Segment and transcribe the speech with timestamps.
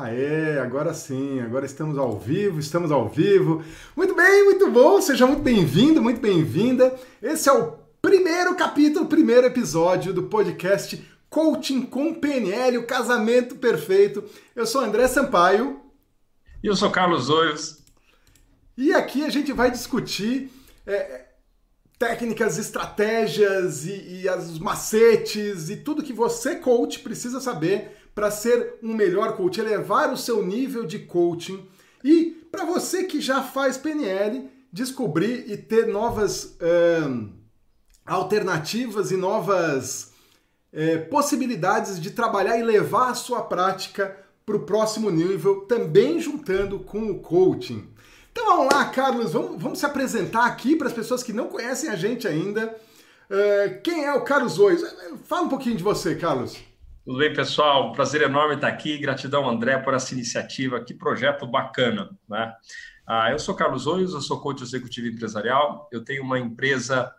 [0.00, 3.64] Aê, agora sim, agora estamos ao vivo, estamos ao vivo.
[3.96, 6.96] Muito bem, muito bom, seja muito bem-vindo, muito bem-vinda.
[7.20, 14.22] Esse é o primeiro capítulo, primeiro episódio do podcast Coaching com PNL, o casamento perfeito.
[14.54, 15.80] Eu sou André Sampaio.
[16.62, 17.78] E eu sou Carlos Oios.
[18.76, 20.48] E aqui a gente vai discutir
[20.86, 21.24] é,
[21.98, 28.74] técnicas, estratégias e, e os macetes e tudo que você, coach, precisa saber para ser
[28.82, 31.64] um melhor coach, elevar o seu nível de coaching
[32.02, 36.56] e para você que já faz PNL, descobrir e ter novas
[38.04, 40.14] alternativas e novas
[40.72, 46.80] é, possibilidades de trabalhar e levar a sua prática para o próximo nível, também juntando
[46.80, 47.88] com o coaching.
[48.32, 51.88] Então vamos lá, Carlos, vamos, vamos se apresentar aqui para as pessoas que não conhecem
[51.88, 52.76] a gente ainda.
[53.30, 54.82] Uh, quem é o Carlos Ois?
[55.22, 56.66] Fala um pouquinho de você, Carlos.
[57.08, 57.90] Tudo bem, pessoal?
[57.92, 58.98] Prazer enorme estar aqui.
[58.98, 60.84] Gratidão, André, por essa iniciativa.
[60.84, 62.52] Que projeto bacana, né?
[63.06, 65.88] Ah, eu sou Carlos Oios, eu sou coach executivo empresarial.
[65.90, 67.10] Eu tenho uma empresa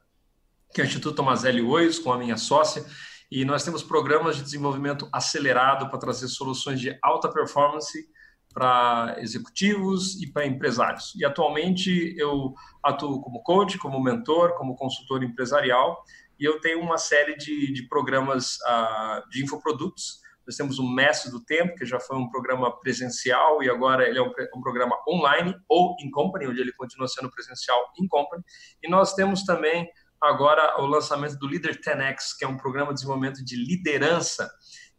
[0.72, 2.86] que é o Instituto Tomazelli Oios, com a minha sócia,
[3.31, 8.08] e nós temos programas de desenvolvimento acelerado para trazer soluções de alta performance
[8.53, 11.16] para executivos e para empresários.
[11.16, 12.53] E atualmente eu
[12.84, 16.03] atuo como coach, como mentor, como consultor empresarial
[16.40, 20.22] e eu tenho uma série de, de programas uh, de infoprodutos.
[20.48, 24.18] Nós temos o Mestre do Tempo, que já foi um programa presencial e agora ele
[24.18, 28.44] é um, um programa online ou in company, onde ele continua sendo presencial in company.
[28.81, 29.88] E nós temos também
[30.22, 34.50] agora o lançamento do Leader 10X, que é um programa de desenvolvimento de liderança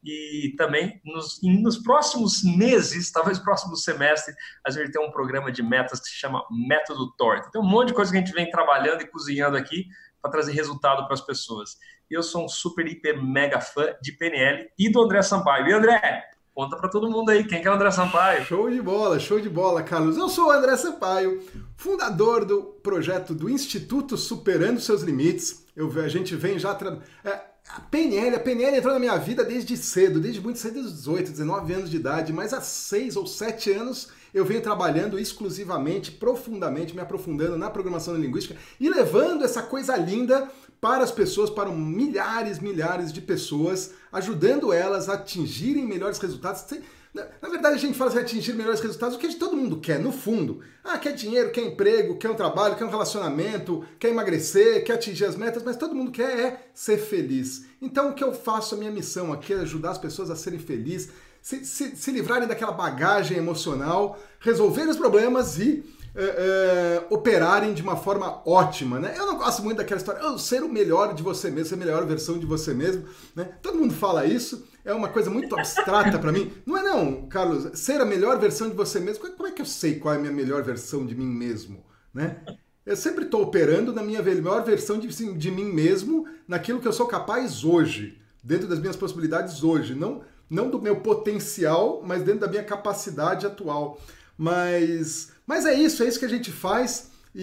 [0.03, 4.35] e também nos, nos, próximos meses, talvez próximo semestre,
[4.67, 7.51] a gente tem um programa de metas que se chama Método Torta.
[7.51, 9.87] Tem um monte de coisa que a gente vem trabalhando e cozinhando aqui
[10.21, 11.77] para trazer resultado para as pessoas.
[12.11, 15.69] Eu sou um super, hiper, mega fã de PNL e do André Sampaio.
[15.69, 18.45] E André, conta para todo mundo aí, quem que é o André Sampaio?
[18.45, 20.17] Show de bola, show de bola, Carlos.
[20.17, 21.43] Eu sou o André Sampaio,
[21.77, 25.67] fundador do projeto do Instituto Superando Seus Limites.
[25.75, 26.75] Eu, a gente vem já...
[26.75, 26.99] Tra...
[27.25, 30.93] É, a PNL, a PNL entrou na minha vida desde cedo, desde muito cedo, desde
[30.93, 36.11] 18, 19 anos de idade, mas há 6 ou 7 anos eu venho trabalhando exclusivamente,
[36.11, 40.49] profundamente, me aprofundando na programação linguística e levando essa coisa linda
[40.81, 46.65] para as pessoas, para milhares, milhares de pessoas, ajudando elas a atingirem melhores resultados.
[47.13, 50.13] Na verdade, a gente fala assim, atingir melhores resultados, o que todo mundo quer, no
[50.13, 50.61] fundo.
[50.85, 55.25] Ah, quer dinheiro, quer emprego, quer um trabalho, quer um relacionamento, quer emagrecer, quer atingir
[55.25, 57.67] as metas, mas todo mundo quer é ser feliz.
[57.83, 60.61] Então, o que eu faço, a minha missão aqui é ajudar as pessoas a serem
[60.61, 61.11] felizes,
[61.43, 65.83] se, se, se livrarem daquela bagagem emocional, resolverem os problemas e
[66.15, 69.15] é, é, operarem de uma forma ótima, né?
[69.17, 71.79] Eu não gosto muito daquela história, oh, ser o melhor de você mesmo, ser a
[71.79, 73.05] melhor versão de você mesmo,
[73.35, 73.45] né?
[73.63, 76.53] Todo mundo fala isso, é uma coisa muito abstrata para mim.
[76.67, 79.29] Não é não, Carlos, ser a melhor versão de você mesmo.
[79.31, 82.43] Como é que eu sei qual é a minha melhor versão de mim mesmo, né?
[82.85, 86.93] Eu sempre estou operando na minha melhor versão de, de mim mesmo, naquilo que eu
[86.93, 92.41] sou capaz hoje, dentro das minhas possibilidades hoje, não não do meu potencial, mas dentro
[92.41, 94.01] da minha capacidade atual.
[94.37, 97.43] Mas, mas é isso, é isso que a gente faz e,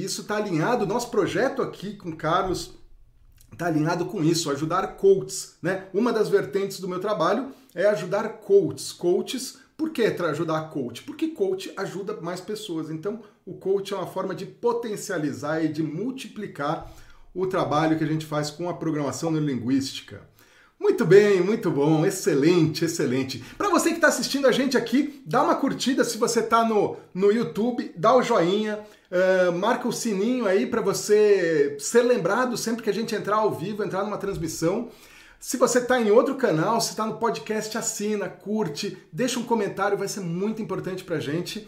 [0.00, 0.84] e isso está alinhado.
[0.84, 2.72] Nosso projeto aqui com o Carlos
[3.52, 5.54] está alinhado com isso, ajudar coaches.
[5.62, 5.86] Né?
[5.94, 8.92] Uma das vertentes do meu trabalho é ajudar coaches.
[8.92, 11.04] Coaches, por que ajudar coach?
[11.04, 12.90] Porque coach ajuda mais pessoas.
[12.90, 16.92] Então, o coach é uma forma de potencializar e de multiplicar
[17.32, 20.28] o trabalho que a gente faz com a programação neurolinguística.
[20.84, 23.42] Muito bem, muito bom, excelente, excelente.
[23.56, 26.98] Para você que está assistindo a gente aqui, dá uma curtida se você está no,
[27.14, 28.78] no YouTube, dá o joinha,
[29.10, 33.54] uh, marca o sininho aí para você ser lembrado sempre que a gente entrar ao
[33.54, 34.90] vivo, entrar numa transmissão.
[35.40, 39.96] Se você está em outro canal, se está no podcast, assina, curte, deixa um comentário,
[39.96, 41.66] vai ser muito importante para a gente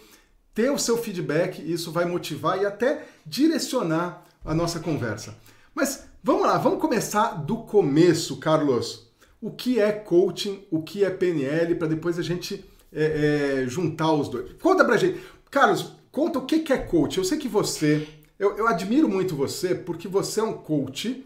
[0.54, 5.34] ter o seu feedback, isso vai motivar e até direcionar a nossa conversa.
[5.74, 9.05] Mas vamos lá, vamos começar do começo, Carlos
[9.40, 14.12] o que é coaching, o que é PNL, para depois a gente é, é, juntar
[14.12, 14.52] os dois.
[14.60, 15.20] Conta pra gente.
[15.50, 17.18] Carlos, conta o que é coach.
[17.18, 18.06] Eu sei que você,
[18.38, 21.24] eu, eu admiro muito você porque você é um coach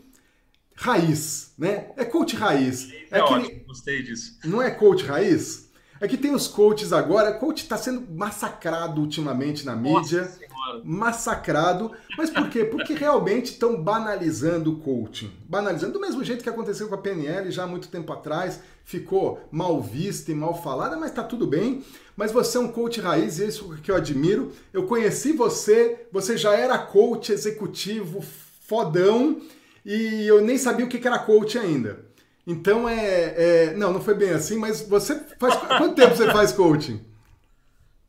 [0.74, 1.90] raiz, né?
[1.96, 2.90] É coach raiz.
[3.10, 3.44] É, é aquele...
[3.46, 4.38] ótimo, gostei disso.
[4.44, 5.70] Não é coach raiz?
[6.00, 10.22] É que tem os coaches agora, coach está sendo massacrado ultimamente na mídia.
[10.22, 10.49] Nossa
[10.84, 11.92] massacrado.
[12.16, 12.64] Mas por quê?
[12.64, 15.32] Porque realmente estão banalizando o coaching.
[15.48, 18.60] Banalizando do mesmo jeito que aconteceu com a PNL já há muito tempo atrás.
[18.84, 21.84] Ficou mal vista e mal falada, mas tá tudo bem.
[22.16, 24.52] Mas você é um coach raiz e é isso que eu admiro.
[24.72, 28.22] Eu conheci você, você já era coach executivo
[28.66, 29.40] fodão
[29.84, 32.04] e eu nem sabia o que era coach ainda.
[32.46, 35.56] Então é, é, Não, não foi bem assim, mas você faz.
[35.56, 37.04] Quanto tempo você faz coaching?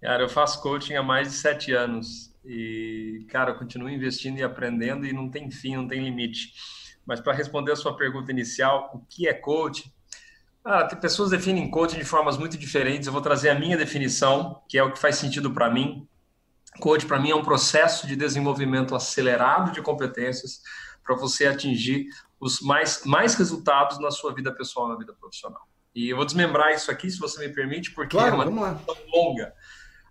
[0.01, 2.30] Cara, eu faço coaching há mais de sete anos.
[2.43, 6.53] E, cara, eu continuo investindo e aprendendo e não tem fim, não tem limite.
[7.05, 9.91] Mas para responder a sua pergunta inicial, o que é coaching?
[10.63, 13.07] Ah, tem pessoas definem coaching de formas muito diferentes.
[13.07, 16.07] Eu vou trazer a minha definição, que é o que faz sentido para mim.
[16.79, 20.61] Coaching, para mim, é um processo de desenvolvimento acelerado de competências
[21.03, 22.07] para você atingir
[22.39, 25.67] os mais, mais resultados na sua vida pessoal, na vida profissional.
[25.93, 28.95] E eu vou desmembrar isso aqui, se você me permite, porque claro, é uma tão
[29.13, 29.53] longa.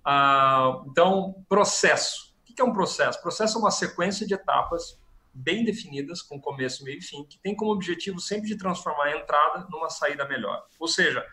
[0.04, 2.34] Ah, então, processo.
[2.40, 3.20] O que é um processo?
[3.20, 4.98] Processo é uma sequência de etapas
[5.32, 9.16] bem definidas, com começo, meio e fim, que tem como objetivo sempre de transformar a
[9.16, 10.66] entrada numa saída melhor.
[10.78, 11.24] Ou seja,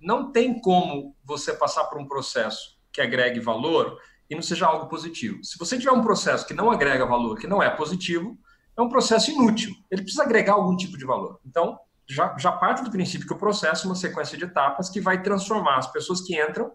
[0.00, 3.98] não tem como você passar por um processo que agregue valor
[4.30, 5.42] e não seja algo positivo.
[5.42, 8.38] Se você tiver um processo que não agrega valor, que não é positivo,
[8.76, 9.74] é um processo inútil.
[9.90, 11.40] Ele precisa agregar algum tipo de valor.
[11.44, 11.78] Então,
[12.08, 15.22] já, já parte do princípio que o processo é uma sequência de etapas que vai
[15.22, 16.72] transformar as pessoas que entram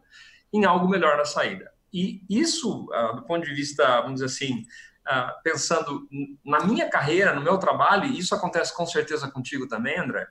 [0.53, 1.71] em algo melhor na saída.
[1.91, 4.61] E isso, uh, do ponto de vista, vamos dizer assim,
[5.07, 6.07] uh, pensando
[6.45, 10.27] na minha carreira, no meu trabalho, e isso acontece com certeza contigo também, André,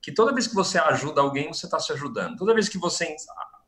[0.00, 2.36] que toda vez que você ajuda alguém, você está se ajudando.
[2.36, 3.14] Toda vez que você,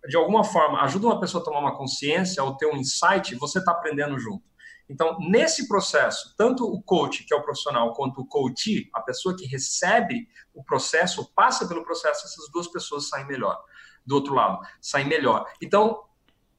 [0.09, 3.59] de alguma forma, ajuda uma pessoa a tomar uma consciência ou ter um insight, você
[3.59, 4.53] está aprendendo junto.
[4.89, 9.37] Então, nesse processo, tanto o coach, que é o profissional, quanto o coach, a pessoa
[9.37, 13.59] que recebe o processo, passa pelo processo, essas duas pessoas saem melhor.
[14.05, 15.47] Do outro lado, saem melhor.
[15.63, 16.03] Então,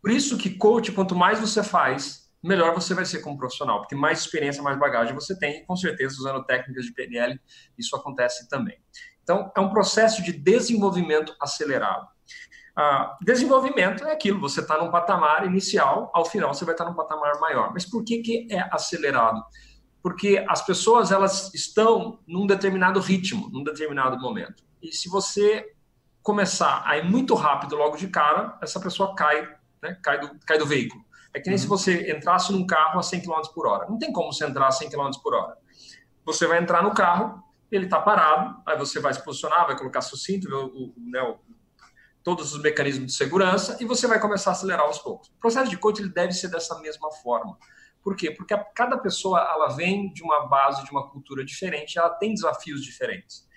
[0.01, 3.95] por isso que coach, quanto mais você faz, melhor você vai ser como profissional, porque
[3.95, 7.39] mais experiência, mais bagagem você tem, e com certeza, usando técnicas de PNL,
[7.77, 8.77] isso acontece também.
[9.23, 12.07] Então, é um processo de desenvolvimento acelerado.
[12.75, 16.89] Ah, desenvolvimento é aquilo, você está num patamar inicial, ao final você vai estar tá
[16.89, 17.71] num patamar maior.
[17.71, 19.41] Mas por que, que é acelerado?
[20.01, 24.63] Porque as pessoas elas estão num determinado ritmo, num determinado momento.
[24.81, 25.71] E se você
[26.23, 29.47] começar a ir muito rápido logo de cara, essa pessoa cai,
[29.81, 31.03] né, cai, do, cai do veículo.
[31.33, 31.61] É que nem uhum.
[31.61, 33.87] se você entrasse num carro a 100 km por hora.
[33.89, 35.57] Não tem como você entrar a 100 km por hora.
[36.25, 40.01] Você vai entrar no carro, ele está parado, aí você vai se posicionar, vai colocar
[40.01, 41.39] seu cinto, o, o, né, o
[42.23, 45.27] todos os mecanismos de segurança e você vai começar a acelerar aos poucos.
[45.27, 47.57] O processo de coaching ele deve ser dessa mesma forma.
[48.01, 48.31] Por quê?
[48.31, 52.81] Porque cada pessoa ela vem de uma base, de uma cultura diferente, ela tem desafios
[52.81, 53.47] diferentes.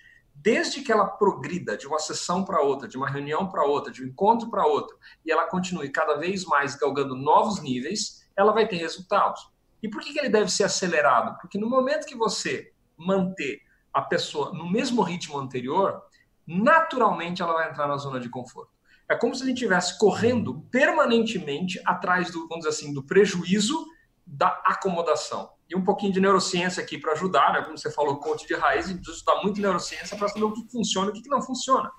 [0.46, 4.04] Desde que ela progrida de uma sessão para outra, de uma reunião para outra, de
[4.04, 8.68] um encontro para outro, e ela continue cada vez mais galgando novos níveis, ela vai
[8.68, 9.50] ter resultados.
[9.82, 11.36] E por que, que ele deve ser acelerado?
[11.40, 13.60] Porque no momento que você manter
[13.92, 16.00] a pessoa no mesmo ritmo anterior,
[16.46, 18.70] naturalmente ela vai entrar na zona de conforto.
[19.08, 23.84] É como se a gente estivesse correndo permanentemente atrás do, vamos dizer assim, do prejuízo
[24.26, 25.50] da acomodação.
[25.68, 27.62] E um pouquinho de neurociência aqui para ajudar, né?
[27.62, 31.08] como você falou, coach de raiz, precisa estudar muito neurociência para saber o que funciona
[31.08, 31.90] e o que não funciona.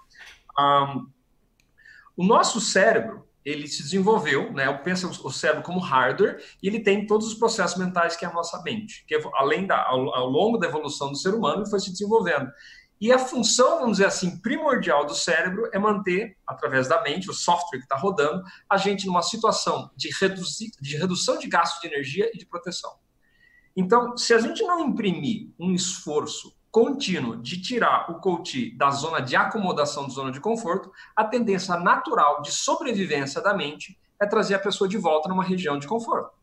[0.60, 1.10] Um,
[2.18, 4.68] o nosso cérebro, ele se desenvolveu, né?
[4.68, 8.34] Eu o cérebro como hardware e ele tem todos os processos mentais que é a
[8.34, 11.80] nossa mente, que além da ao, ao longo da evolução do ser humano ele foi
[11.80, 12.52] se desenvolvendo.
[13.00, 17.34] E a função, vamos dizer assim, primordial do cérebro é manter, através da mente, o
[17.34, 21.88] software que está rodando, a gente numa situação de, reduzir, de redução de gasto de
[21.88, 22.92] energia e de proteção.
[23.76, 29.20] Então, se a gente não imprimir um esforço contínuo de tirar o coach da zona
[29.20, 34.56] de acomodação, da zona de conforto, a tendência natural de sobrevivência da mente é trazer
[34.56, 36.37] a pessoa de volta numa região de conforto.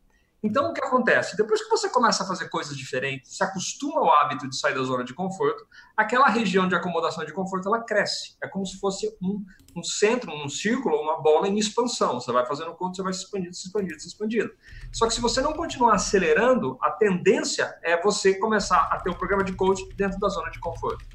[0.44, 1.38] Então, o que acontece?
[1.38, 4.82] Depois que você começa a fazer coisas diferentes, se acostuma ao hábito de sair da
[4.82, 8.36] zona de conforto, aquela região de acomodação de conforto ela cresce.
[8.42, 9.42] É como se fosse um,
[9.74, 12.20] um centro, um círculo, uma bola em expansão.
[12.20, 14.52] Você vai fazendo conta, você vai se expandindo, se expandindo, se expandindo.
[14.92, 19.14] Só que se você não continuar acelerando, a tendência é você começar a ter um
[19.14, 21.06] programa de coach dentro da zona de conforto.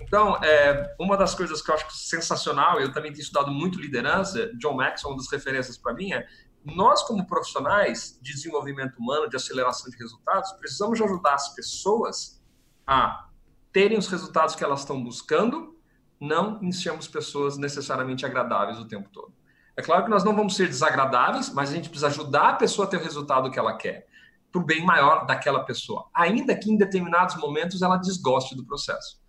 [0.00, 4.50] Então, é, uma das coisas que eu acho sensacional, eu também tenho estudado muito liderança,
[4.56, 6.26] John Maxwell, uma das referências para mim, é
[6.74, 12.42] nós, como profissionais de desenvolvimento humano, de aceleração de resultados, precisamos ajudar as pessoas
[12.86, 13.28] a
[13.72, 15.76] terem os resultados que elas estão buscando,
[16.20, 19.32] não enchemos pessoas necessariamente agradáveis o tempo todo.
[19.76, 22.86] É claro que nós não vamos ser desagradáveis, mas a gente precisa ajudar a pessoa
[22.86, 24.08] a ter o resultado que ela quer,
[24.50, 29.20] para o bem maior daquela pessoa, ainda que em determinados momentos ela desgoste do processo.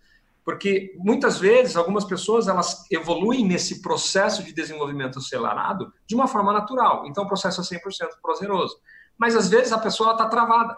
[0.44, 6.52] Porque muitas vezes algumas pessoas elas evoluem nesse processo de desenvolvimento acelerado de uma forma
[6.52, 7.06] natural.
[7.06, 7.80] Então o processo é 100%
[8.22, 8.78] prazeroso.
[9.18, 10.76] Mas às vezes a pessoa está travada.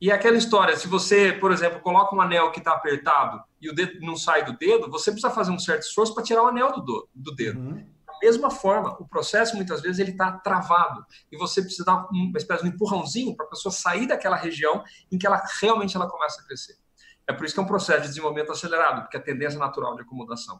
[0.00, 3.68] E é aquela história, se você, por exemplo, coloca um anel que está apertado e
[3.68, 6.46] o dedo não sai do dedo, você precisa fazer um certo esforço para tirar o
[6.46, 7.58] anel do, do, do dedo.
[7.58, 7.84] Uhum.
[8.06, 12.38] Da mesma forma, o processo muitas vezes ele está travado e você precisa dar uma
[12.38, 16.08] espécie de um empurrãozinho para a pessoa sair daquela região em que ela realmente ela
[16.08, 16.76] começa a crescer.
[17.28, 19.94] É por isso que é um processo de desenvolvimento acelerado, porque é a tendência natural
[19.94, 20.58] de acomodação.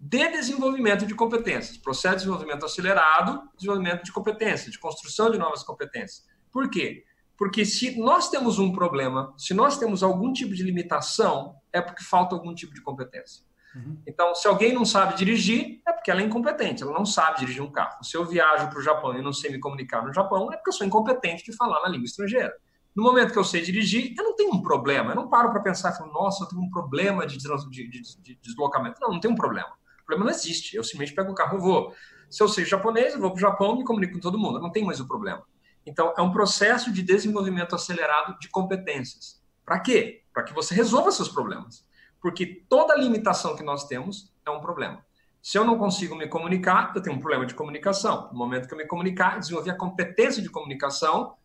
[0.00, 1.76] De desenvolvimento de competências.
[1.76, 6.26] Processo de desenvolvimento acelerado, desenvolvimento de competências, de construção de novas competências.
[6.50, 7.04] Por quê?
[7.36, 12.02] Porque se nós temos um problema, se nós temos algum tipo de limitação, é porque
[12.02, 13.44] falta algum tipo de competência.
[13.76, 14.00] Uhum.
[14.06, 17.62] Então, se alguém não sabe dirigir, é porque ela é incompetente, ela não sabe dirigir
[17.62, 18.02] um carro.
[18.02, 20.70] Se eu viajo para o Japão e não sei me comunicar no Japão, é porque
[20.70, 22.56] eu sou incompetente de falar na língua estrangeira.
[22.98, 25.12] No momento que eu sei dirigir, eu não tenho um problema.
[25.12, 28.34] Eu não paro para pensar, falo, nossa, eu tenho um problema de, de, de, de,
[28.42, 29.00] deslocamento.
[29.00, 29.68] Não, não tem um problema.
[30.02, 30.74] O problema não existe.
[30.74, 31.94] Eu simplesmente pego o carro e vou.
[32.28, 34.58] Se eu sei japonês, eu vou para o Japão me comunico com todo mundo.
[34.58, 35.44] Eu não tem mais o problema.
[35.86, 39.40] Então, é um processo de desenvolvimento acelerado de competências.
[39.64, 40.24] Para quê?
[40.34, 41.86] Para que você resolva seus problemas.
[42.20, 45.06] Porque toda limitação que nós temos é um problema.
[45.40, 48.28] Se eu não consigo me comunicar, eu tenho um problema de comunicação.
[48.32, 51.36] No momento que eu me comunicar, desenvolver a competência de comunicação,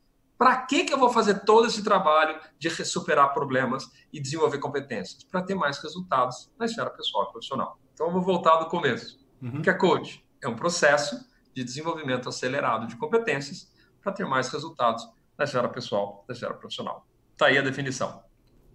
[0.43, 5.23] para que, que eu vou fazer todo esse trabalho de superar problemas e desenvolver competências?
[5.23, 7.79] Para ter mais resultados na esfera pessoal e profissional.
[7.93, 9.17] Então, eu vou voltar do começo.
[9.41, 9.59] Uhum.
[9.59, 10.21] O que é coach?
[10.41, 11.17] É um processo
[11.55, 13.71] de desenvolvimento acelerado de competências
[14.01, 15.07] para ter mais resultados
[15.37, 17.07] na esfera pessoal, na esfera profissional.
[17.31, 18.21] Está aí a definição.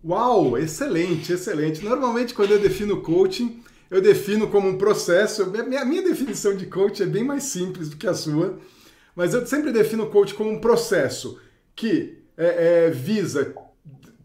[0.02, 1.84] Uau, excelente, excelente.
[1.84, 5.42] Normalmente, quando eu defino coaching, eu defino como um processo.
[5.42, 8.58] A minha definição de coach é bem mais simples do que a sua,
[9.14, 11.38] mas eu sempre defino coach como um processo
[11.78, 13.54] que é, é, visa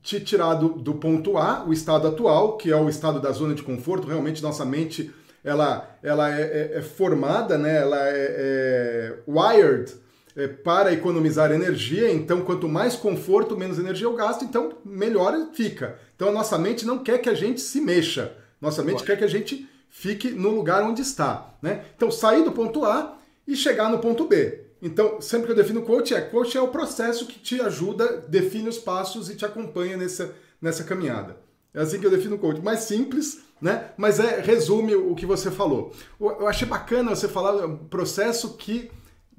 [0.02, 3.54] te tirar do, do, ponto A, o estado atual, que é o estado da zona
[3.54, 4.08] de conforto.
[4.08, 7.78] Realmente, nossa mente ela, ela é, é, é formada, né?
[7.78, 9.94] ela é, é wired
[10.36, 16.00] é, para economizar energia, então quanto mais conforto, menos energia eu gasto, então melhor fica.
[16.16, 19.24] Então a nossa mente não quer que a gente se mexa, nossa mente quer que
[19.24, 21.54] a gente fique no lugar onde está.
[21.62, 21.86] Né?
[21.96, 23.16] Então sair do ponto A
[23.48, 24.63] e chegar no ponto B.
[24.86, 28.68] Então, sempre que eu defino coach, é coach é o processo que te ajuda, define
[28.68, 31.38] os passos e te acompanha nessa, nessa caminhada.
[31.74, 32.62] É assim que eu defino coach.
[32.62, 33.92] Mais simples, né?
[33.96, 35.96] Mas é resume o que você falou.
[36.20, 38.92] Eu achei bacana você falar processo que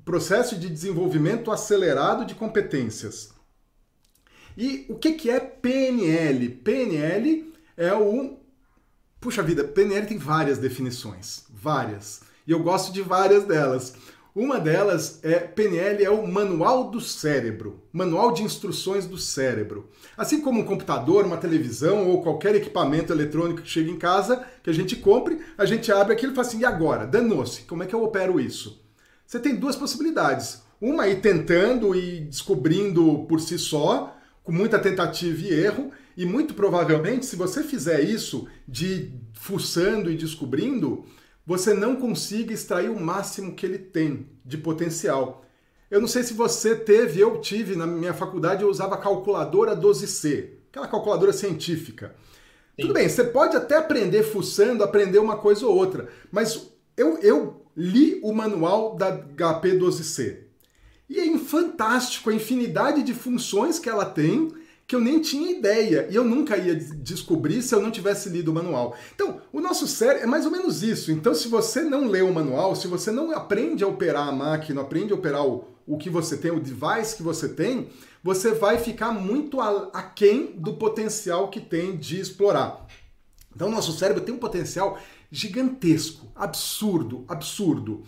[0.02, 3.34] processo de desenvolvimento acelerado de competências.
[4.56, 6.48] E o que, que é PNL?
[6.48, 8.38] PNL é o.
[9.20, 12.22] Puxa vida, PNL tem várias definições, várias.
[12.46, 13.94] E eu gosto de várias delas.
[14.34, 19.88] Uma delas é PNL é o Manual do Cérebro, Manual de Instruções do Cérebro.
[20.16, 24.68] Assim como um computador, uma televisão ou qualquer equipamento eletrônico que chega em casa, que
[24.68, 27.06] a gente compre, a gente abre aquilo e fala assim: e agora?
[27.06, 28.82] Danou-se, como é que eu opero isso?
[29.24, 30.62] você tem duas possibilidades.
[30.80, 36.54] Uma ir tentando e descobrindo por si só, com muita tentativa e erro, e muito
[36.54, 41.04] provavelmente, se você fizer isso de fuçando e descobrindo,
[41.46, 45.44] você não consiga extrair o máximo que ele tem de potencial.
[45.90, 49.76] Eu não sei se você teve, eu tive na minha faculdade, eu usava a calculadora
[49.76, 52.14] 12C, aquela calculadora científica.
[52.74, 52.82] Sim.
[52.82, 57.66] Tudo bem, você pode até aprender fuçando, aprender uma coisa ou outra, mas eu, eu
[57.76, 60.44] li o manual da HP12C.
[61.08, 64.52] E é fantástico a infinidade de funções que ela tem
[64.86, 68.50] que eu nem tinha ideia e eu nunca ia descobrir se eu não tivesse lido
[68.50, 68.96] o manual.
[69.14, 71.10] Então, o nosso cérebro é mais ou menos isso.
[71.10, 74.82] Então, se você não lê o manual, se você não aprende a operar a máquina,
[74.82, 77.88] aprende a operar o, o que você tem, o device que você tem,
[78.22, 82.86] você vai ficar muito aquém do potencial que tem de explorar.
[83.54, 84.98] Então, o nosso cérebro tem um potencial
[85.30, 88.02] gigantesco, absurdo, absurdo.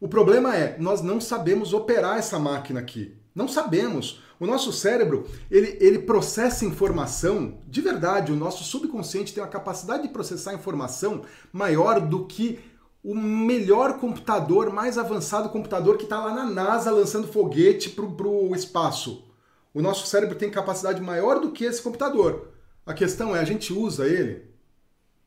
[0.00, 3.16] O problema é, nós não sabemos operar essa máquina aqui.
[3.34, 4.20] Não sabemos.
[4.42, 10.02] O nosso cérebro, ele, ele processa informação, de verdade, o nosso subconsciente tem uma capacidade
[10.02, 11.22] de processar informação
[11.52, 12.58] maior do que
[13.04, 18.52] o melhor computador, mais avançado computador que está lá na NASA lançando foguete para o
[18.52, 19.24] espaço.
[19.72, 22.48] O nosso cérebro tem capacidade maior do que esse computador.
[22.84, 24.50] A questão é, a gente usa ele?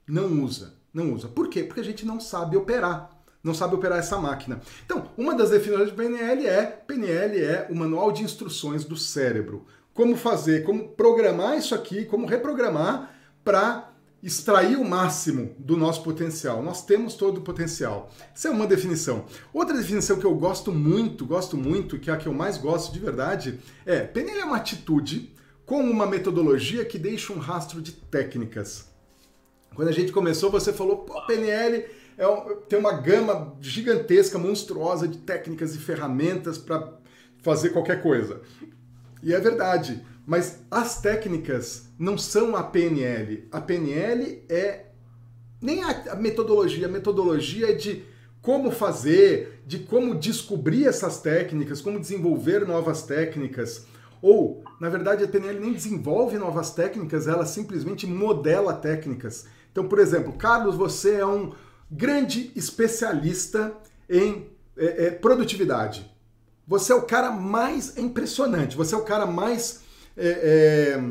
[0.05, 1.27] Não usa não usa.
[1.27, 1.61] Por quê?
[1.61, 3.11] Porque a gente não sabe operar.
[3.45, 4.59] Não sabe operar essa máquina.
[4.83, 9.67] Então, uma das definições de PNL é: PNL é o manual de instruções do cérebro.
[9.93, 13.91] Como fazer, como programar isso aqui, como reprogramar para
[14.23, 16.63] extrair o máximo do nosso potencial.
[16.63, 18.11] Nós temos todo o potencial.
[18.33, 19.25] Essa é uma definição.
[19.53, 22.91] Outra definição que eu gosto muito, gosto muito, que é a que eu mais gosto
[22.91, 25.31] de verdade, é PNL é uma atitude
[25.67, 28.87] com uma metodologia que deixa um rastro de técnicas.
[29.75, 31.85] Quando a gente começou, você falou, pô, PNL
[32.17, 36.93] é um, tem uma gama gigantesca, monstruosa de técnicas e ferramentas para
[37.41, 38.41] fazer qualquer coisa.
[39.21, 43.47] E é verdade, mas as técnicas não são a PNL.
[43.51, 44.85] A PNL é
[45.61, 48.03] nem a metodologia, a metodologia é de
[48.41, 53.87] como fazer, de como descobrir essas técnicas, como desenvolver novas técnicas.
[54.21, 59.47] Ou, na verdade, a PNL nem desenvolve novas técnicas, ela simplesmente modela técnicas.
[59.71, 61.51] Então, por exemplo, Carlos, você é um
[61.89, 63.75] grande especialista
[64.09, 66.11] em é, é, produtividade.
[66.67, 69.81] Você é o cara mais impressionante, você é o cara mais
[70.17, 71.03] é, é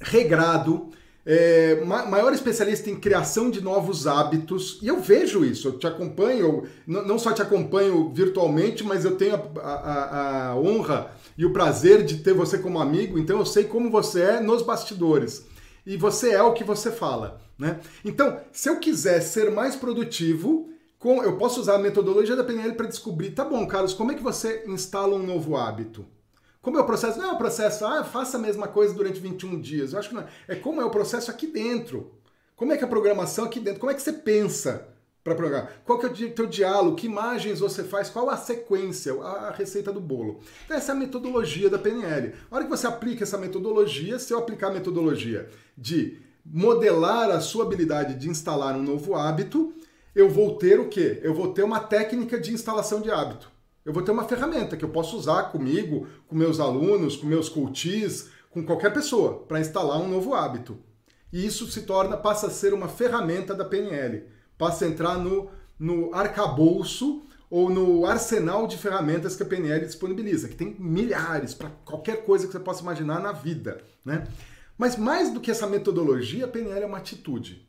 [0.00, 0.90] regrado,
[1.24, 6.64] é, maior especialista em criação de novos hábitos, e eu vejo isso, eu te acompanho,
[6.84, 12.04] não só te acompanho virtualmente, mas eu tenho a, a, a, honra e o prazer
[12.04, 15.46] de ter você como amigo, então eu sei como você é nos bastidores.
[15.86, 17.40] E você é o que você fala.
[17.58, 17.80] Né?
[18.04, 22.74] Então, se eu quiser ser mais produtivo, com, eu posso usar a metodologia da PNL
[22.74, 26.06] para descobrir, tá bom, Carlos, como é que você instala um novo hábito?
[26.62, 27.18] Como é o processo?
[27.18, 29.92] Não é o processo, ah, faça a mesma coisa durante 21 dias.
[29.92, 30.28] Eu acho que não é.
[30.46, 32.12] É como é o processo aqui dentro.
[32.54, 33.80] Como é que a programação aqui dentro?
[33.80, 34.86] Como é que você pensa
[35.24, 35.82] para programar?
[35.84, 36.94] Qual que é o teu diálogo?
[36.94, 38.08] Que imagens você faz?
[38.08, 39.12] Qual a sequência?
[39.20, 40.38] A receita do bolo.
[40.64, 42.32] Então essa é a metodologia da PNL.
[42.48, 47.40] A hora que você aplica essa metodologia, se eu aplicar a metodologia de modelar a
[47.40, 49.72] sua habilidade de instalar um novo hábito,
[50.14, 51.20] eu vou ter o quê?
[51.22, 53.50] Eu vou ter uma técnica de instalação de hábito.
[53.84, 57.48] Eu vou ter uma ferramenta que eu posso usar comigo, com meus alunos, com meus
[57.48, 60.78] coaches, com qualquer pessoa, para instalar um novo hábito.
[61.32, 64.24] E isso se torna, passa a ser uma ferramenta da PNL.
[64.58, 70.48] Passa a entrar no, no arcabouço ou no arsenal de ferramentas que a PNL disponibiliza,
[70.48, 73.82] que tem milhares para qualquer coisa que você possa imaginar na vida.
[74.04, 74.26] Né?
[74.82, 77.64] Mas mais do que essa metodologia, a PNL é uma atitude.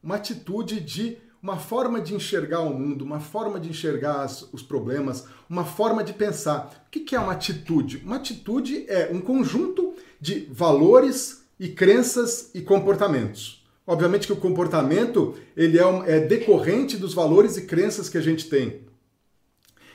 [0.00, 4.62] Uma atitude de uma forma de enxergar o mundo, uma forma de enxergar as, os
[4.62, 6.84] problemas, uma forma de pensar.
[6.86, 8.00] O que, que é uma atitude?
[8.04, 13.66] Uma atitude é um conjunto de valores e crenças e comportamentos.
[13.84, 18.22] Obviamente que o comportamento ele é, um, é decorrente dos valores e crenças que a
[18.22, 18.82] gente tem.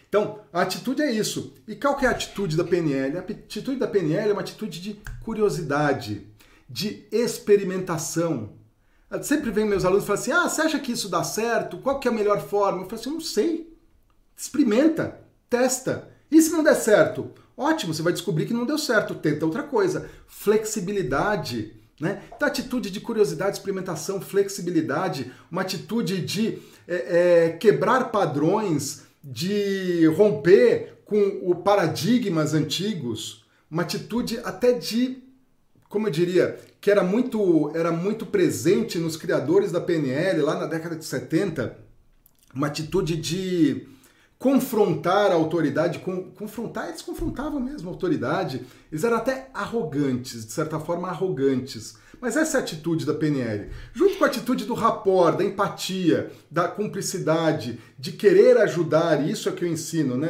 [0.10, 1.54] Então, a atitude é isso.
[1.66, 3.18] E qual que é a atitude da PNL?
[3.18, 6.28] A atitude da PNL é uma atitude de curiosidade,
[6.70, 8.58] de experimentação,
[9.22, 11.78] Sempre vem meus alunos e falam assim: ah, você acha que isso dá certo?
[11.78, 12.82] Qual que é a melhor forma?
[12.82, 13.74] Eu falo assim: não sei.
[14.36, 15.20] Experimenta,
[15.50, 16.10] testa.
[16.30, 17.32] E se não der certo?
[17.56, 19.16] Ótimo, você vai descobrir que não deu certo.
[19.16, 20.10] Tenta outra coisa.
[20.28, 21.74] Flexibilidade.
[22.00, 22.22] Né?
[22.36, 31.02] Então, atitude de curiosidade, experimentação, flexibilidade, uma atitude de é, é, quebrar padrões, de romper
[31.06, 35.24] com o paradigmas antigos, uma atitude até de
[35.90, 40.66] como eu diria, que era muito, era muito presente nos criadores da PNL lá na
[40.66, 41.78] década de 70,
[42.54, 43.88] uma atitude de
[44.38, 50.52] confrontar a autoridade, com, confrontar, eles confrontavam mesmo a autoridade, eles eram até arrogantes, de
[50.52, 51.96] certa forma arrogantes.
[52.20, 53.70] Mas essa é atitude da PNL.
[53.94, 59.48] Junto com a atitude do rapport, da empatia, da cumplicidade, de querer ajudar, e isso
[59.48, 60.30] é que eu ensino, né?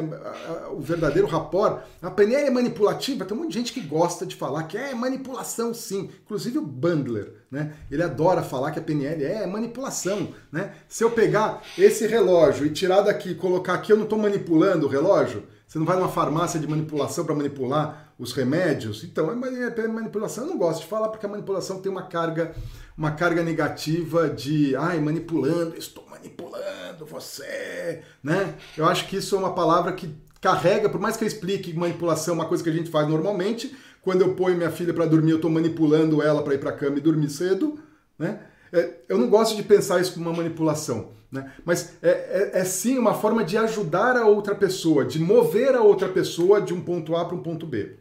[0.71, 1.81] O verdadeiro rapport.
[2.01, 4.93] A PNL é manipulativa, tem um monte de gente que gosta de falar que é
[4.93, 6.09] manipulação, sim.
[6.23, 7.73] Inclusive o Bandler, né?
[7.89, 10.73] Ele adora falar que a PNL é manipulação, né?
[10.89, 14.85] Se eu pegar esse relógio e tirar daqui e colocar aqui, eu não estou manipulando
[14.85, 15.43] o relógio?
[15.67, 19.03] Você não vai numa farmácia de manipulação para manipular os remédios.
[19.03, 20.45] Então, é, é manipulação.
[20.45, 22.55] Eu não gosto de falar porque a manipulação tem uma carga,
[22.97, 28.55] uma carga negativa de, ai, manipulando, estou manipulando você, né?
[28.75, 31.77] Eu acho que isso é uma palavra que carrega, por mais que eu explique que
[31.77, 35.05] manipulação é uma coisa que a gente faz normalmente, quando eu ponho minha filha para
[35.05, 37.79] dormir, eu estou manipulando ela para ir para a cama e dormir cedo,
[38.17, 38.39] né?
[38.71, 41.53] É, eu não gosto de pensar isso como uma manipulação, né?
[41.63, 45.81] mas é, é, é, sim uma forma de ajudar a outra pessoa, de mover a
[45.81, 47.95] outra pessoa de um ponto A para um ponto B.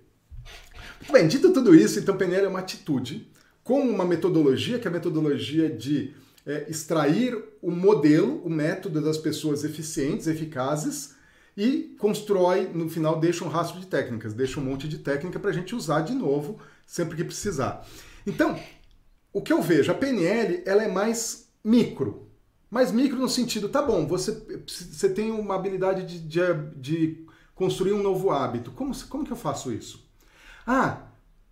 [1.11, 3.31] Bem, dito tudo isso, então PNL é uma atitude
[3.63, 6.15] com uma metodologia, que é a metodologia de
[6.47, 11.15] é, extrair o modelo, o método das pessoas eficientes, eficazes,
[11.57, 15.51] e constrói, no final, deixa um rastro de técnicas, deixa um monte de técnica para
[15.51, 17.87] a gente usar de novo sempre que precisar.
[18.27, 18.59] Então,
[19.33, 22.29] o que eu vejo, a PNL ela é mais micro.
[22.71, 24.33] Mais micro no sentido, tá bom, você,
[24.67, 26.41] você tem uma habilidade de, de,
[26.77, 28.71] de construir um novo hábito.
[28.73, 30.06] Como, como que eu faço isso?
[30.67, 31.03] Ah,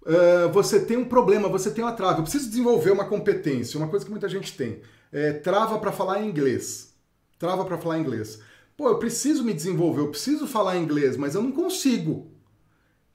[0.03, 2.19] uh, você tem um problema, você tem uma trava.
[2.19, 4.81] Eu preciso desenvolver uma competência, uma coisa que muita gente tem.
[5.13, 6.93] É, trava para falar inglês.
[7.39, 8.41] Trava para falar inglês.
[8.77, 12.33] Pô, eu preciso me desenvolver, eu preciso falar inglês, mas eu não consigo.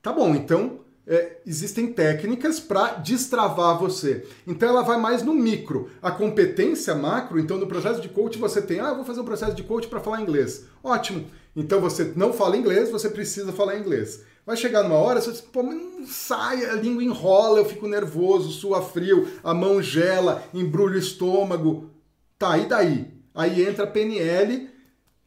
[0.01, 4.25] Tá bom, então é, existem técnicas para destravar você.
[4.47, 5.89] Então ela vai mais no micro.
[6.01, 9.55] A competência macro, então no processo de coach você tem, ah, vou fazer um processo
[9.55, 10.65] de coach para falar inglês.
[10.81, 11.25] Ótimo.
[11.55, 14.23] Então você não fala inglês, você precisa falar inglês.
[14.45, 18.51] Vai chegar numa hora, você diz, pô, não sai, a língua enrola, eu fico nervoso,
[18.51, 21.89] sua frio, a mão gela, embrulha o estômago.
[22.37, 23.13] Tá, e daí?
[23.35, 24.69] Aí entra a PNL,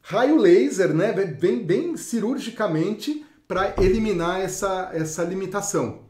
[0.01, 1.13] raio laser, né?
[1.13, 6.07] Vem bem cirurgicamente para eliminar essa, essa limitação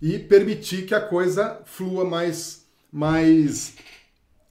[0.00, 3.74] e permitir que a coisa flua mais, mais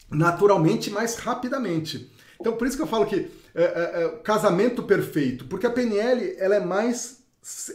[0.10, 2.10] naturalmente, mais rapidamente.
[2.40, 6.36] Então, por isso que eu falo que é, é, é, casamento perfeito, porque a PNL
[6.40, 7.21] ela é mais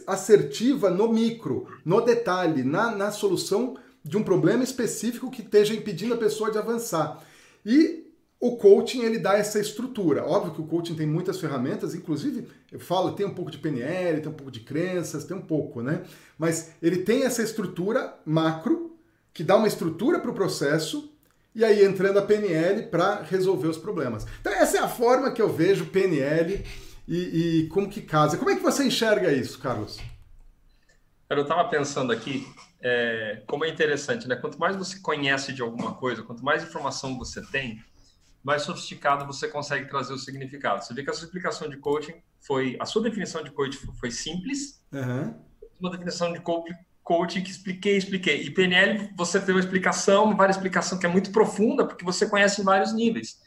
[0.05, 6.13] assertiva no micro, no detalhe, na, na solução de um problema específico que esteja impedindo
[6.13, 7.21] a pessoa de avançar.
[7.65, 8.07] E
[8.39, 10.23] o coaching ele dá essa estrutura.
[10.23, 14.21] Óbvio que o coaching tem muitas ferramentas, inclusive eu falo, tem um pouco de PNL,
[14.21, 16.03] tem um pouco de crenças, tem um pouco, né?
[16.37, 18.95] Mas ele tem essa estrutura macro
[19.33, 21.11] que dá uma estrutura para o processo
[21.53, 24.25] e aí entrando a PNL para resolver os problemas.
[24.39, 26.63] Então essa é a forma que eu vejo PNL
[27.07, 28.37] e, e como que casa.
[28.37, 29.99] Como é que você enxerga isso, Carlos?
[31.29, 32.47] Eu estava pensando aqui,
[32.81, 34.35] é, como é interessante, né?
[34.35, 37.83] Quanto mais você conhece de alguma coisa, quanto mais informação você tem,
[38.43, 40.83] mais sofisticado você consegue trazer o significado.
[40.83, 44.09] Você vê que a sua explicação de coaching foi, a sua definição de coaching foi
[44.09, 45.35] simples, uhum.
[45.79, 48.43] uma definição de coaching que expliquei, expliquei.
[48.43, 52.25] E PNL, você tem uma explicação, uma várias explicação que é muito profunda, porque você
[52.25, 53.37] conhece em vários níveis.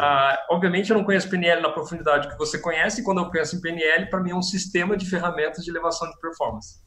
[0.00, 3.56] Ah, obviamente, eu não conheço PNL na profundidade que você conhece, e quando eu penso
[3.56, 6.80] em PNL, para mim é um sistema de ferramentas de elevação de performance.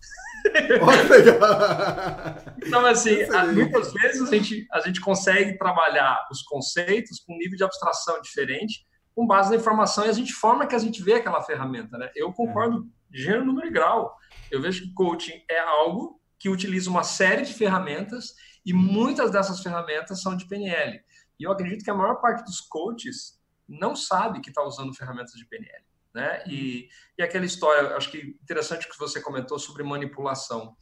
[2.66, 3.18] então, assim,
[3.54, 8.22] muitas vezes a gente, a gente consegue trabalhar os conceitos com um nível de abstração
[8.22, 8.86] diferente,
[9.16, 11.98] com base na informação, e a gente forma que a gente vê aquela ferramenta.
[11.98, 12.10] Né?
[12.16, 12.82] Eu concordo é.
[13.12, 14.16] de gênero, número e grau.
[14.50, 18.28] Eu vejo que coaching é algo que utiliza uma série de ferramentas
[18.66, 21.02] e muitas dessas ferramentas são de PNL.
[21.40, 25.34] E eu acredito que a maior parte dos coaches não sabe que está usando ferramentas
[25.34, 25.84] de PNL.
[26.14, 26.44] Né?
[26.48, 30.76] E, e aquela história, acho que interessante que você comentou sobre manipulação.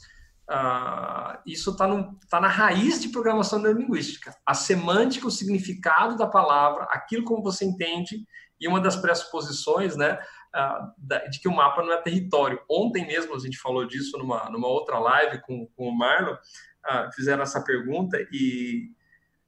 [0.50, 1.86] Uh, isso está
[2.30, 4.34] tá na raiz de programação neurolinguística.
[4.46, 8.26] A semântica, o significado da palavra, aquilo como você entende,
[8.60, 10.18] e uma das pressuposições né,
[10.56, 12.62] uh, de que o mapa não é território.
[12.70, 17.12] Ontem mesmo a gente falou disso numa, numa outra live com, com o Marlon, uh,
[17.14, 18.90] fizeram essa pergunta, e,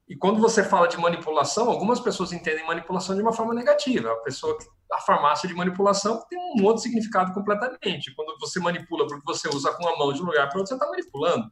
[0.10, 4.12] e quando você fala de manipulação, algumas pessoas entendem manipulação de uma forma negativa.
[4.12, 4.58] A pessoa,
[4.92, 8.16] a farmácia de manipulação tem um outro significado completamente.
[8.16, 10.74] Quando você manipula porque você usa com a mão de um lugar para outro, você
[10.74, 11.48] está manipulando.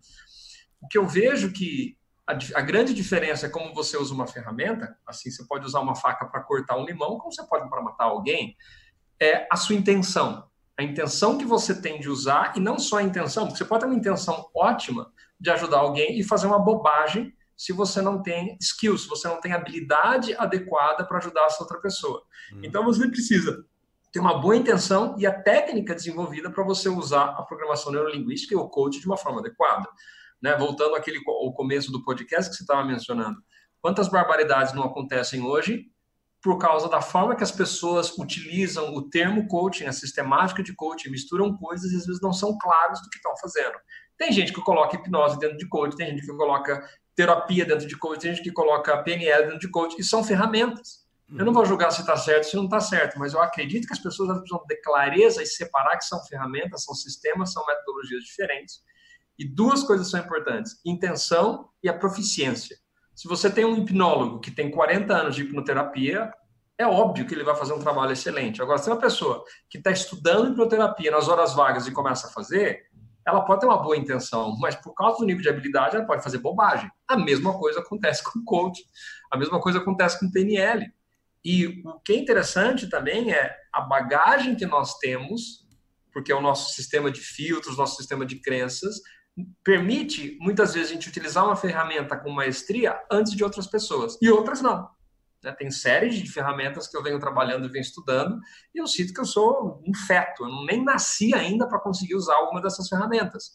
[0.81, 4.97] O que eu vejo que a, a, grande diferença é como você usa uma ferramenta.
[5.05, 8.05] Assim, você pode usar uma faca para cortar um limão, como você pode para matar
[8.05, 8.57] alguém.
[9.21, 10.49] É a sua intenção.
[10.75, 13.81] A intenção que você tem de usar, e não só a intenção, porque você pode
[13.81, 18.55] ter uma intenção ótima de ajudar alguém e fazer uma bobagem se você não tem
[18.61, 22.21] skills, se você não tem habilidade adequada para ajudar essa outra pessoa.
[22.53, 22.61] Hum.
[22.63, 23.65] Então você precisa
[24.11, 28.57] ter uma boa intenção e a técnica desenvolvida para você usar a programação neurolinguística e
[28.57, 29.89] o coach de uma forma adequada.
[30.41, 30.55] Né?
[30.55, 33.37] Voltando àquele ao começo do podcast que você estava mencionando,
[33.81, 35.85] quantas barbaridades não acontecem hoje
[36.41, 41.09] por causa da forma que as pessoas utilizam o termo coaching, a sistemática de coaching,
[41.09, 43.75] misturam coisas e às vezes não são claros do que estão fazendo.
[44.17, 46.87] Tem gente que coloca hipnose dentro de coaching, tem gente que coloca
[47.17, 51.05] terapia dentro de coach, tem gente que coloca PNL dentro de coach, e são ferramentas.
[51.35, 53.93] Eu não vou julgar se está certo, se não está certo, mas eu acredito que
[53.93, 58.81] as pessoas precisam ter clareza e separar que são ferramentas, são sistemas, são metodologias diferentes.
[59.37, 62.77] E duas coisas são importantes: intenção e a proficiência.
[63.13, 66.31] Se você tem um hipnólogo que tem 40 anos de hipnoterapia,
[66.77, 68.61] é óbvio que ele vai fazer um trabalho excelente.
[68.61, 72.31] Agora, se é uma pessoa que está estudando hipnoterapia nas horas vagas e começa a
[72.31, 72.86] fazer,
[73.27, 76.23] ela pode ter uma boa intenção, mas por causa do nível de habilidade, ela pode
[76.23, 76.89] fazer bobagem.
[77.05, 78.81] A mesma coisa acontece com o coach,
[79.29, 80.89] a mesma coisa acontece com o PNL.
[81.43, 85.67] E o que é interessante também é a bagagem que nós temos,
[86.13, 89.01] porque é o nosso sistema de filtros, nosso sistema de crenças,
[89.61, 94.29] permite muitas vezes a gente utilizar uma ferramenta com maestria antes de outras pessoas, e
[94.29, 94.89] outras não.
[95.43, 95.51] Né?
[95.53, 98.39] Tem séries de ferramentas que eu venho trabalhando e venho estudando,
[98.73, 102.35] e eu sinto que eu sou um feto, eu nem nasci ainda para conseguir usar
[102.35, 103.51] alguma dessas ferramentas.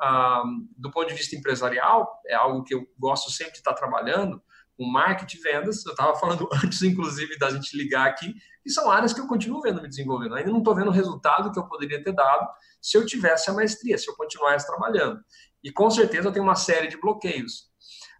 [0.00, 0.42] Ah,
[0.76, 4.42] do ponto de vista empresarial, é algo que eu gosto sempre de estar trabalhando,
[4.76, 5.84] com marketing vendas.
[5.86, 9.60] Eu estava falando antes, inclusive, da gente ligar aqui, e são áreas que eu continuo
[9.60, 10.34] vendo me desenvolvendo.
[10.34, 12.48] Ainda não estou vendo o resultado que eu poderia ter dado
[12.80, 15.20] se eu tivesse a maestria, se eu continuasse trabalhando.
[15.62, 17.71] E com certeza eu tenho uma série de bloqueios.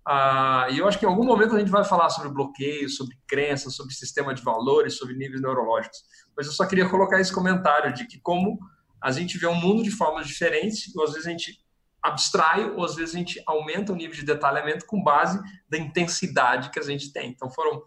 [0.04, 3.16] Ah, e eu acho que em algum momento a gente vai falar sobre bloqueio, sobre
[3.26, 6.02] crenças, sobre sistema de valores, sobre níveis neurológicos.
[6.36, 8.58] Mas eu só queria colocar esse comentário de que como
[9.00, 11.62] a gente vê o um mundo de formas diferentes, ou às vezes a gente
[12.02, 16.70] abstrai, ou às vezes a gente aumenta o nível de detalhamento com base da intensidade
[16.70, 17.30] que a gente tem.
[17.30, 17.82] Então foram,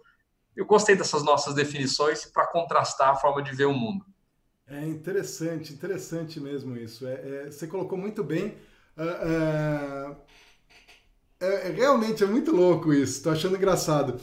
[0.56, 4.06] eu gostei dessas nossas definições para contrastar a forma de ver o mundo.
[4.68, 7.06] É interessante, interessante mesmo isso.
[7.06, 8.58] É, é, você colocou muito bem.
[8.98, 10.25] Uh, uh
[11.40, 14.20] é, é, realmente é muito louco isso, tô achando engraçado.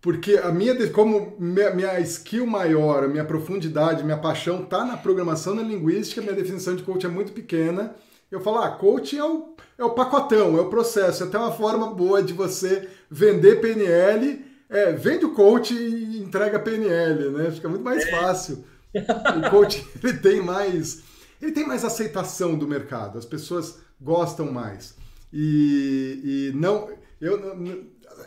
[0.00, 4.98] porque a minha, como minha, minha skill maior, a minha profundidade, minha paixão tá na
[4.98, 7.94] programação, na linguística, minha definição de coach é muito pequena.
[8.30, 11.52] Eu falo, ah, coach é o, é o pacotão, é o processo, é até uma
[11.52, 17.50] forma boa de você vender PNL, é, vende o coach e entrega PNL, né?
[17.50, 18.10] Fica muito mais é.
[18.10, 18.64] fácil.
[18.94, 21.02] O coach ele tem mais,
[21.40, 24.96] ele tem mais aceitação do mercado, as pessoas gostam mais.
[25.36, 26.88] E, e não,
[27.20, 27.36] eu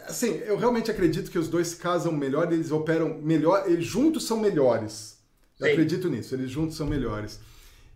[0.08, 4.28] assim, eu realmente acredito que os dois se casam melhor, eles operam melhor, eles juntos
[4.28, 5.18] são melhores.
[5.58, 5.72] Eu Sim.
[5.72, 7.40] acredito nisso, eles juntos são melhores.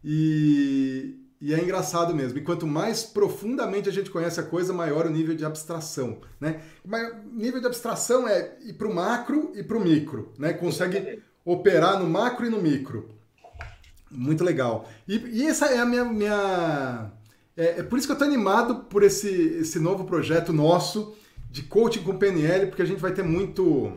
[0.03, 2.37] E, e é engraçado mesmo.
[2.37, 6.21] E quanto mais profundamente a gente conhece a coisa, maior o nível de abstração.
[6.39, 6.61] Né?
[6.83, 10.31] O nível de abstração é ir para o macro e para o micro.
[10.39, 10.53] Né?
[10.53, 13.09] Consegue operar no macro e no micro.
[14.09, 14.89] Muito legal.
[15.07, 16.05] E, e essa é a minha.
[16.05, 17.11] minha
[17.61, 21.15] é, é, por isso que eu estou animado por esse, esse novo projeto nosso
[21.51, 23.93] de coaching com PNL, porque a gente vai ter muito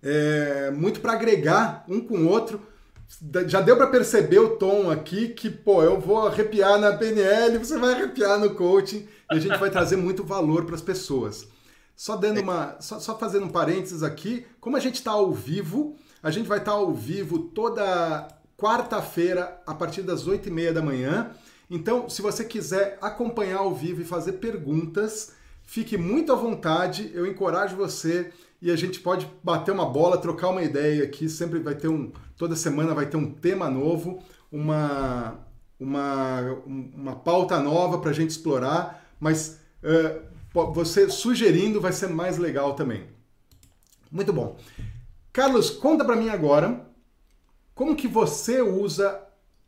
[0.00, 2.60] é, muito para agregar um com o outro.
[3.48, 7.76] Já deu para perceber o tom aqui que, pô, eu vou arrepiar na PNL, você
[7.76, 11.48] vai arrepiar no coaching e a gente vai trazer muito valor para as pessoas.
[11.96, 15.96] Só dando uma, só, só, fazendo um parênteses aqui, como a gente está ao vivo,
[16.22, 20.72] a gente vai estar tá ao vivo toda quarta-feira a partir das oito e meia
[20.72, 21.32] da manhã.
[21.68, 25.34] Então, se você quiser acompanhar ao vivo e fazer perguntas,
[25.66, 30.48] Fique muito à vontade, eu encorajo você e a gente pode bater uma bola, trocar
[30.48, 31.28] uma ideia aqui.
[31.28, 32.12] Sempre vai ter um.
[32.36, 35.40] Toda semana vai ter um tema novo, uma,
[35.78, 42.38] uma, uma pauta nova para a gente explorar, mas uh, você sugerindo vai ser mais
[42.38, 43.08] legal também.
[44.10, 44.56] Muito bom.
[45.32, 46.86] Carlos, conta para mim agora
[47.74, 49.20] como que você usa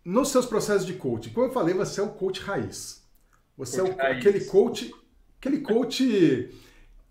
[0.09, 1.31] nos seus processos de coaching.
[1.31, 3.03] Como eu falei, você é o coach raiz.
[3.57, 4.19] Você coach é o, raiz.
[4.19, 4.91] aquele coach
[5.39, 6.51] Aquele coach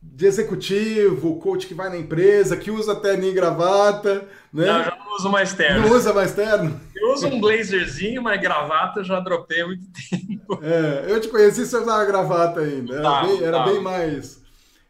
[0.01, 4.65] de executivo, coach que vai na empresa, que usa terno e gravata, né?
[4.65, 5.87] Não, já não uso mais terno.
[5.87, 6.79] Não usa mais terno?
[6.93, 10.59] Eu uso um blazerzinho, mas gravata já dropei há muito tempo.
[10.61, 12.95] É, eu te conheci você usava gravata ainda.
[12.95, 13.65] Era, tá, bem, era tá.
[13.65, 14.41] bem, mais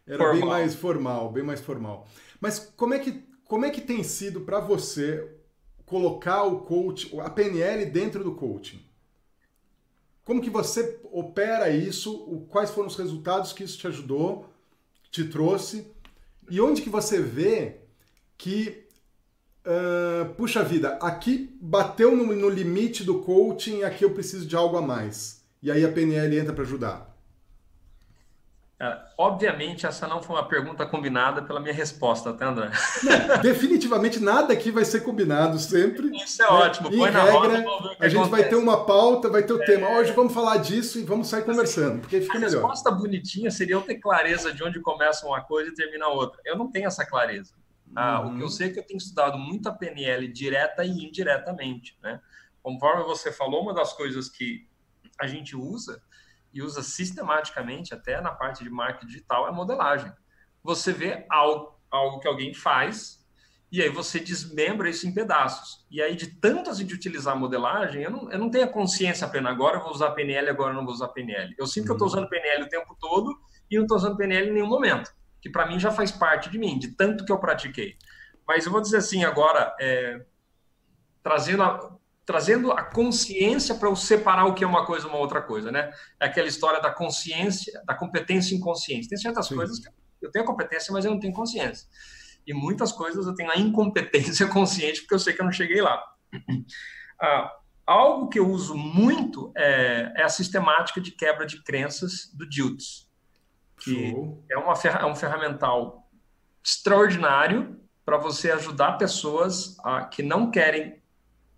[0.08, 0.34] era formal.
[0.34, 2.08] bem mais formal, bem mais formal.
[2.41, 5.37] Mas como é que como é que tem sido para você
[5.88, 8.80] colocar o coach, a PNL dentro do coaching?
[10.23, 12.45] Como que você opera isso?
[12.50, 14.45] Quais foram os resultados que isso te ajudou,
[15.10, 15.88] te trouxe?
[16.50, 17.78] E onde que você vê
[18.38, 18.86] que,
[19.65, 24.76] uh, puxa vida, aqui bateu no, no limite do coaching, aqui eu preciso de algo
[24.76, 25.41] a mais.
[25.63, 27.07] E aí a PNL entra para ajudar.
[28.79, 32.69] É, obviamente, essa não foi uma pergunta combinada pela minha resposta, tá, André?
[33.03, 36.11] Não, definitivamente nada aqui vai ser combinado sempre.
[36.23, 36.51] Isso é né?
[36.51, 36.89] ótimo.
[36.91, 39.65] Põe em na regra, roda, a gente vai ter uma pauta, vai ter o é...
[39.65, 39.89] tema.
[39.97, 42.51] Hoje vamos falar disso e vamos sair conversando, porque fica a melhor.
[42.51, 46.39] A resposta bonitinha seria eu ter clareza de onde começa uma coisa e termina outra.
[46.45, 47.55] Eu não tenho essa clareza.
[47.95, 48.27] Ah, uhum.
[48.27, 48.49] O que eu uhum.
[48.51, 51.97] sei é que eu tenho estudado muito a PNL direta e indiretamente.
[52.03, 52.19] Né?
[52.61, 54.67] Conforme você falou, uma das coisas que
[55.19, 55.99] a gente usa
[56.53, 60.12] e usa sistematicamente, até na parte de marketing digital, é modelagem.
[60.63, 63.17] Você vê algo, algo que alguém faz
[63.69, 65.86] e aí você desmembra isso em pedaços.
[65.91, 68.69] E aí, de tanto a gente utilizar a modelagem, eu não, eu não tenho a
[68.69, 69.49] consciência plena.
[69.49, 71.53] Agora eu vou usar PNL, agora eu não vou usar PNL.
[71.57, 71.86] Eu sinto uhum.
[71.86, 73.38] que eu estou usando PNL o tempo todo
[73.69, 75.12] e não estou usando PNL em nenhum momento.
[75.41, 77.97] Que para mim já faz parte de mim, de tanto que eu pratiquei.
[78.47, 80.25] Mas eu vou dizer assim agora, é,
[81.21, 81.96] trazendo a,
[82.27, 85.89] trazendo a consciência para eu separar o que é uma coisa uma outra coisa, né?
[86.19, 89.07] É aquela história da consciência, da competência inconsciente.
[89.07, 89.55] Tem certas Sim.
[89.55, 89.89] coisas que
[90.21, 91.87] eu tenho competência, mas eu não tenho consciência.
[92.45, 95.81] E muitas coisas eu tenho a incompetência consciente, porque eu sei que eu não cheguei
[95.81, 96.03] lá.
[97.19, 97.51] Ah,
[97.83, 103.09] algo que eu uso muito é, é, a sistemática de quebra de crenças do Diltz,
[103.79, 104.13] que
[104.51, 106.07] é, uma, é um ferramental
[106.63, 110.96] extraordinário para você ajudar pessoas a, que não querem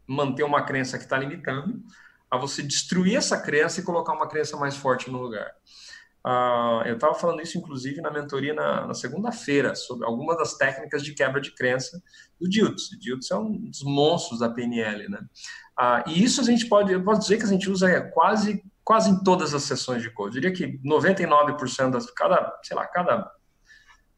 [0.10, 1.82] manter uma crença que está limitando,
[2.30, 5.52] a você destruir essa crença e colocar uma crença mais forte no lugar.
[6.26, 11.04] Uh, eu estava falando isso, inclusive, na mentoria na, na segunda-feira, sobre algumas das técnicas
[11.04, 12.02] de quebra de crença
[12.40, 12.92] do Diltz.
[12.92, 15.20] O Diltz é um dos monstros da PNL, né?
[15.80, 19.10] Uh, e isso a gente pode, eu posso dizer que a gente usa quase, quase
[19.12, 20.38] em todas as sessões de code.
[20.38, 23.32] Eu diria que 99% das, cada, sei lá, cada,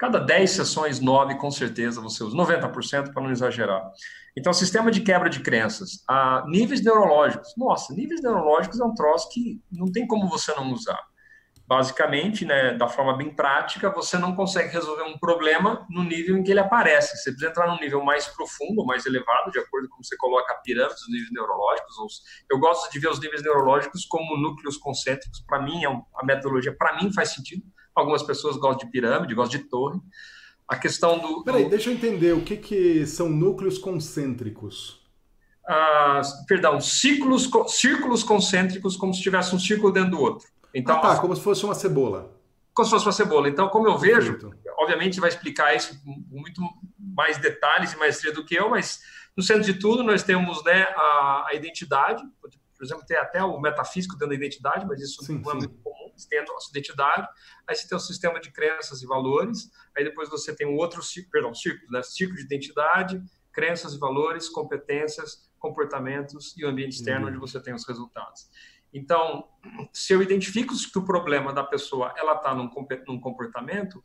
[0.01, 3.87] cada 10 sessões, 9 com certeza você usa, 90% para não exagerar.
[4.35, 6.03] Então, sistema de quebra de crenças.
[6.09, 7.53] Ah, níveis neurológicos.
[7.55, 10.99] Nossa, níveis neurológicos é um troço que não tem como você não usar.
[11.67, 16.41] Basicamente, né, da forma bem prática, você não consegue resolver um problema no nível em
[16.41, 17.15] que ele aparece.
[17.17, 20.51] Você precisa entrar num nível mais profundo, mais elevado, de acordo com como você coloca
[20.51, 22.23] a pirâmide dos níveis neurológicos.
[22.51, 25.43] Eu gosto de ver os níveis neurológicos como núcleos concêntricos.
[25.45, 27.63] Para mim, é a metodologia, para mim, faz sentido.
[27.95, 29.99] Algumas pessoas gostam de pirâmide, gostam de torre.
[30.67, 31.43] a questão do.
[31.43, 35.01] Peraí, deixa eu entender o que, que são núcleos concêntricos.
[35.67, 40.47] Ah, perdão, ciclos, círculos concêntricos, como se tivesse um círculo dentro do outro.
[40.73, 42.37] Então, ah, tá, como se fosse uma cebola.
[42.73, 43.49] Como se fosse uma cebola.
[43.49, 44.37] Então, como eu vejo,
[44.77, 46.61] obviamente vai explicar isso com muito
[46.97, 49.01] mais detalhes e maestria do que eu, mas
[49.35, 53.59] no centro de tudo nós temos né, a, a identidade, por exemplo, tem até o
[53.59, 55.59] metafísico dentro da identidade, mas isso sim, não é sim.
[55.59, 56.00] muito comum.
[56.21, 57.27] Você tem a nossa identidade,
[57.67, 61.01] aí você tem o sistema de crenças e valores, aí depois você tem um outro
[61.01, 62.01] ciclo, perdão, círculo, né?
[62.03, 67.31] círculo de identidade, crenças e valores, competências, comportamentos e o ambiente externo uhum.
[67.31, 68.49] onde você tem os resultados.
[68.93, 69.47] Então,
[69.93, 72.69] se eu identifico que o problema da pessoa ela está num,
[73.07, 74.03] num comportamento,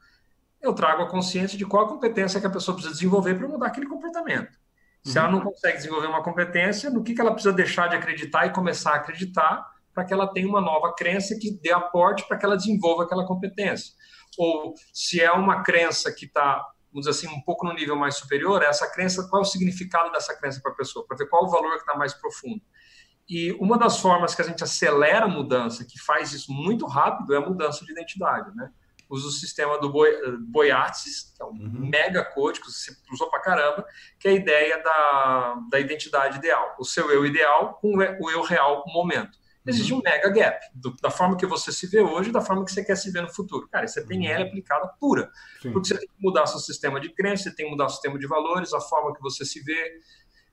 [0.60, 3.66] eu trago a consciência de qual a competência que a pessoa precisa desenvolver para mudar
[3.66, 4.58] aquele comportamento.
[5.04, 5.44] Se ela não uhum.
[5.44, 8.96] consegue desenvolver uma competência, no que, que ela precisa deixar de acreditar e começar a
[8.96, 9.64] acreditar
[9.96, 13.26] para que ela tenha uma nova crença que dê aporte para que ela desenvolva aquela
[13.26, 13.94] competência.
[14.36, 18.16] Ou se é uma crença que está, vamos dizer assim, um pouco no nível mais
[18.16, 21.44] superior, essa crença, qual é o significado dessa crença para a pessoa, para ver qual
[21.44, 22.60] o valor que está mais profundo.
[23.26, 27.32] E uma das formas que a gente acelera a mudança, que faz isso muito rápido,
[27.32, 28.70] é a mudança de identidade, né?
[29.08, 31.88] Usa o sistema do Boi, Boiatis, que é um uhum.
[31.88, 33.86] mega código, você usou pra caramba,
[34.20, 36.76] que é a ideia da, da identidade ideal.
[36.78, 40.00] O seu eu ideal com o eu real momento existe uhum.
[40.00, 42.84] um mega gap do, da forma que você se vê hoje da forma que você
[42.84, 43.68] quer se ver no futuro.
[43.68, 44.48] Cara, isso é PNL uhum.
[44.48, 45.30] aplicada pura.
[45.60, 45.72] Sim.
[45.72, 48.18] Porque você tem que mudar seu sistema de crença, você tem que mudar o sistema
[48.18, 50.00] de valores, a forma que você se vê.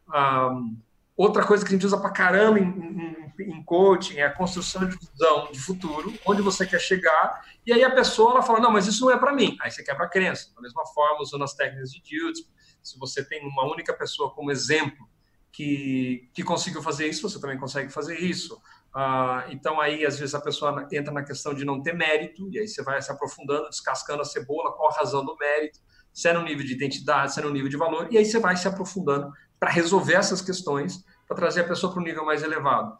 [0.10, 0.78] Um,
[1.16, 4.88] outra coisa que a gente usa pra caramba em, em, em, coaching é a construção
[4.88, 8.72] de visão de futuro, onde você quer chegar, e aí a pessoa ela fala, não,
[8.72, 9.56] mas isso não é para mim.
[9.62, 10.54] Aí você quebra a crença.
[10.56, 12.44] Da mesma forma, usando as técnicas de Dildes,
[12.82, 15.08] se você tem uma única pessoa como exemplo
[15.52, 18.60] que, que conseguiu fazer isso, você também consegue fazer isso.
[18.96, 22.60] Ah, então, aí, às vezes, a pessoa entra na questão de não ter mérito, e
[22.60, 25.80] aí você vai se aprofundando, descascando a cebola, qual a razão do mérito,
[26.14, 28.40] se é no nível de identidade, se é no nível de valor, e aí você
[28.40, 32.44] vai se aprofundando para resolver essas questões, para trazer a pessoa para um nível mais
[32.44, 32.96] elevado.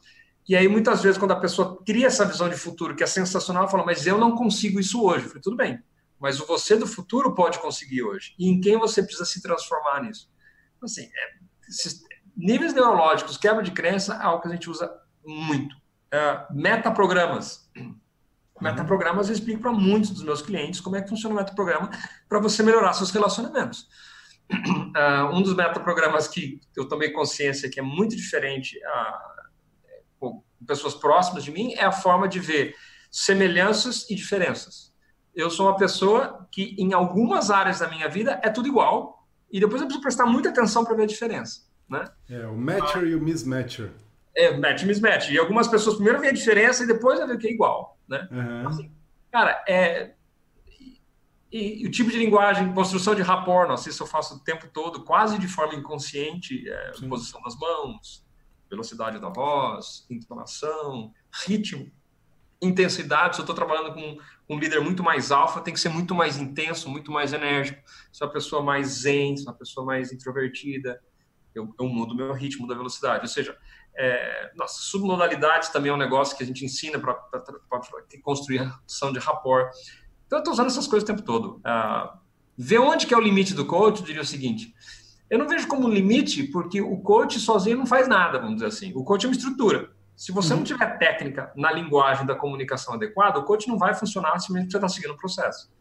[0.50, 3.70] E aí, muitas vezes, quando a pessoa cria essa visão de futuro, que é sensacional,
[3.70, 5.26] fala, mas eu não consigo isso hoje.
[5.26, 5.80] Eu falei, tudo bem,
[6.20, 8.34] mas o você do futuro pode conseguir hoje.
[8.40, 10.28] E em quem você precisa se transformar nisso?
[10.82, 11.38] Assim, é,
[12.36, 14.92] níveis neurológicos, quebra de crença, é algo que a gente usa
[15.24, 15.83] muito
[16.14, 17.70] uh, metaprogramas.
[18.62, 21.90] Metaprogramas eu explico para muitos dos meus clientes como é que funciona o metaprograma
[22.30, 23.88] para você melhorar seus relacionamentos.
[24.52, 29.50] Uh, um dos metaprogramas que eu tomei consciência que é muito diferente uh,
[30.20, 32.76] com pessoas próximas de mim é a forma de ver
[33.12, 34.94] semelhanças e diferenças.
[35.36, 39.60] Eu sou uma pessoa que, em algumas áreas da minha vida, é tudo igual, e
[39.60, 41.62] depois eu preciso prestar muita atenção para ver a diferença.
[41.90, 42.06] Né?
[42.30, 43.92] É, o matcher e o mismatcher.
[44.36, 45.30] É, match mismatch.
[45.30, 48.28] E algumas pessoas primeiro vê a diferença e depois vê que é igual, né?
[48.32, 48.68] Uhum.
[48.68, 48.92] Assim,
[49.32, 50.14] cara, é...
[51.52, 54.68] E, e, o tipo de linguagem, construção de rapport, nossa, isso eu faço o tempo
[54.74, 58.26] todo, quase de forma inconsciente, é, posição das mãos,
[58.68, 61.14] velocidade da voz, entonação,
[61.46, 61.92] ritmo,
[62.60, 63.36] intensidade.
[63.36, 64.18] Se eu estou trabalhando com
[64.50, 67.82] um líder muito mais alfa, tem que ser muito mais intenso, muito mais enérgico.
[68.12, 71.02] Se é uma pessoa mais zen, se é uma pessoa mais introvertida,
[71.54, 73.22] eu, eu mudo meu ritmo da velocidade.
[73.22, 73.58] Ou seja,
[73.96, 77.16] é, nossa, submodalidades também é um negócio que a gente ensina para
[78.22, 79.72] construir a ação de rapport.
[80.26, 81.58] Então, eu estou usando essas coisas o tempo todo.
[81.58, 82.18] Uh,
[82.58, 84.74] ver onde que é o limite do coach, eu diria o seguinte,
[85.30, 88.92] eu não vejo como limite, porque o coach sozinho não faz nada, vamos dizer assim.
[88.96, 89.92] O coach é uma estrutura.
[90.16, 90.60] Se você uhum.
[90.60, 94.78] não tiver técnica na linguagem da comunicação adequada, o coach não vai funcionar simplesmente você
[94.78, 95.72] está seguindo o processo.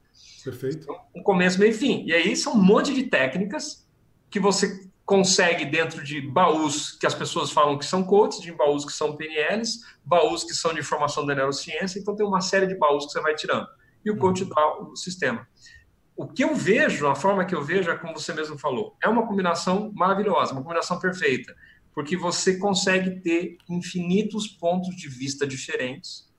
[0.42, 0.78] Perfeito.
[0.82, 2.04] Então, um começo, meio e fim.
[2.06, 3.86] E aí são um monte de técnicas
[4.30, 8.84] que você consegue dentro de baús que as pessoas falam que são coaches, de baús
[8.84, 12.76] que são PNLs, baús que são de informação da neurociência, então tem uma série de
[12.76, 13.66] baús que você vai tirando.
[14.04, 14.48] E o coach uhum.
[14.48, 15.46] dá o sistema.
[16.16, 19.08] O que eu vejo, a forma que eu vejo é como você mesmo falou, é
[19.08, 21.54] uma combinação maravilhosa, uma combinação perfeita,
[21.94, 26.30] porque você consegue ter infinitos pontos de vista diferentes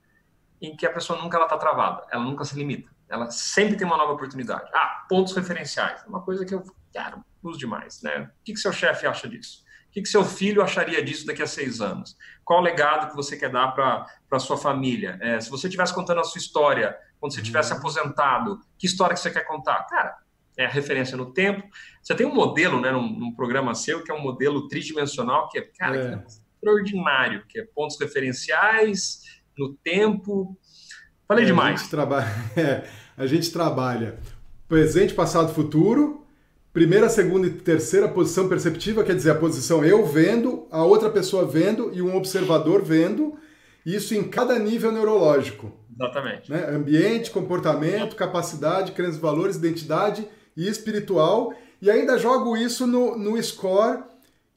[0.62, 3.98] em que a pessoa nunca está travada, ela nunca se limita, ela sempre tem uma
[3.98, 4.70] nova oportunidade.
[4.74, 8.30] Ah, pontos referenciais, é uma coisa que eu, quero uso demais, né?
[8.40, 9.64] O que, que seu chefe acha disso?
[9.90, 12.18] O que, que seu filho acharia disso daqui a seis anos?
[12.44, 15.20] Qual o legado que você quer dar para a sua família?
[15.22, 17.80] É, se você estivesse contando a sua história, quando você tivesse uhum.
[17.80, 19.86] aposentado, que história que você quer contar?
[19.88, 20.18] Cara,
[20.58, 21.64] é a referência no tempo.
[22.02, 25.60] Você tem um modelo, né, num, num programa seu, que é um modelo tridimensional, que
[25.60, 26.08] é, cara, é.
[26.10, 29.22] Que é extraordinário, que é pontos referenciais
[29.58, 30.58] no tempo.
[31.28, 31.80] Falei é, demais.
[31.80, 34.20] A gente, trabalha, é, a gente trabalha
[34.68, 36.23] presente, passado, futuro,
[36.74, 41.46] primeira, segunda e terceira posição perceptiva, quer dizer, a posição eu vendo, a outra pessoa
[41.46, 43.38] vendo e um observador vendo,
[43.86, 45.72] isso em cada nível neurológico.
[45.94, 46.50] Exatamente.
[46.50, 46.66] Né?
[46.68, 54.00] Ambiente, comportamento, capacidade, crenças, valores, identidade e espiritual, e ainda jogo isso no, no score,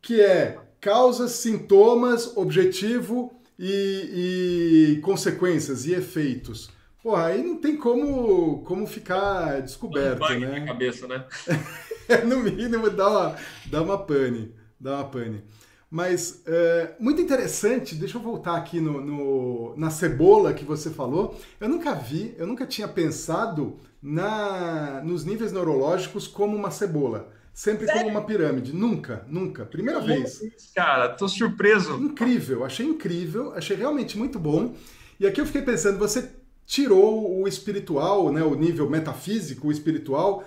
[0.00, 6.70] que é causas, sintomas, objetivo e, e consequências e efeitos.
[7.02, 10.58] Porra, aí não tem como, como ficar descoberto, um né?
[10.58, 11.24] Na cabeça, né?
[12.26, 13.36] no mínimo dá uma,
[13.66, 15.42] dá uma pane, dá uma pane.
[15.90, 21.38] Mas é, muito interessante, deixa eu voltar aqui no, no, na cebola que você falou.
[21.60, 27.32] Eu nunca vi, eu nunca tinha pensado na, nos níveis neurológicos como uma cebola.
[27.54, 28.02] Sempre Sério?
[28.02, 28.74] como uma pirâmide.
[28.74, 29.64] Nunca, nunca.
[29.64, 30.42] Primeira vez.
[30.74, 31.94] Cara, tô surpreso.
[31.94, 34.74] Incrível, achei incrível, achei realmente muito bom.
[35.18, 36.30] E aqui eu fiquei pensando, você
[36.66, 40.44] tirou o espiritual, né, o nível metafísico, o espiritual,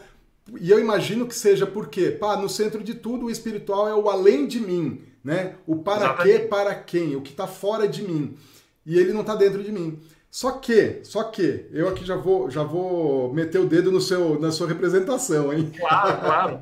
[0.60, 4.10] e eu imagino que seja porque, pá, no centro de tudo o espiritual é o
[4.10, 5.56] além de mim, né?
[5.68, 6.39] O para Exatamente.
[6.39, 8.38] quê, para quem, o que está fora de mim.
[8.86, 10.00] E ele não está dentro de mim.
[10.32, 14.39] Só que, só que, eu aqui já vou, já vou meter o dedo no seu,
[14.39, 15.72] na sua representação, hein?
[15.78, 16.62] Claro, claro.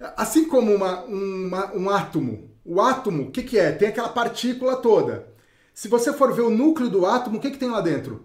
[0.16, 3.72] assim como uma, uma, um átomo, o átomo, o que, que é?
[3.72, 5.28] Tem aquela partícula toda.
[5.74, 8.24] Se você for ver o núcleo do átomo, o que, que tem lá dentro?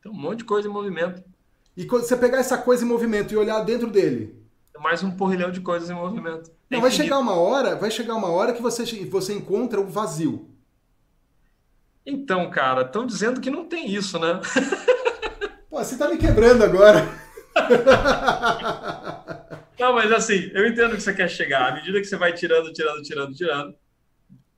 [0.00, 1.22] Tem um monte de coisa em movimento.
[1.78, 4.34] E quando você pegar essa coisa em movimento e olhar dentro dele.
[4.80, 6.50] Mais um porrilhão de coisas em movimento.
[6.68, 10.50] Não, vai chegar uma hora, vai chegar uma hora que você, você encontra o vazio.
[12.04, 14.40] Então, cara, estão dizendo que não tem isso, né?
[15.70, 17.08] Pô, você tá me quebrando agora.
[19.78, 21.70] Não, mas assim, eu entendo que você quer chegar.
[21.70, 23.76] À medida que você vai tirando, tirando, tirando, tirando,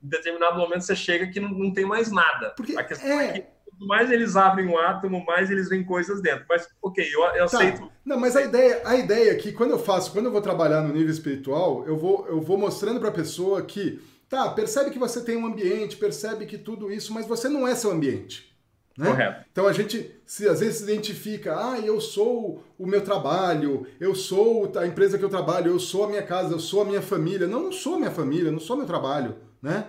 [0.03, 2.55] em determinado momento você chega que não, não tem mais nada.
[2.57, 3.47] Porque a questão é, é que
[3.87, 6.45] mais eles abrem o átomo, mais eles veem coisas dentro.
[6.49, 7.59] Mas, ok, eu, eu tá.
[7.59, 7.91] aceito.
[8.05, 10.83] Não, mas a ideia, a ideia é que quando eu faço, quando eu vou trabalhar
[10.83, 14.99] no nível espiritual, eu vou, eu vou mostrando para a pessoa que, tá, percebe que
[14.99, 18.51] você tem um ambiente, percebe que tudo isso, mas você não é seu ambiente.
[18.99, 19.07] Né?
[19.07, 19.47] Correto.
[19.51, 24.14] Então a gente se às vezes se identifica, ah, eu sou o meu trabalho, eu
[24.14, 27.01] sou a empresa que eu trabalho, eu sou a minha casa, eu sou a minha
[27.01, 27.47] família.
[27.47, 29.87] Não, não sou minha família, não sou meu trabalho, né?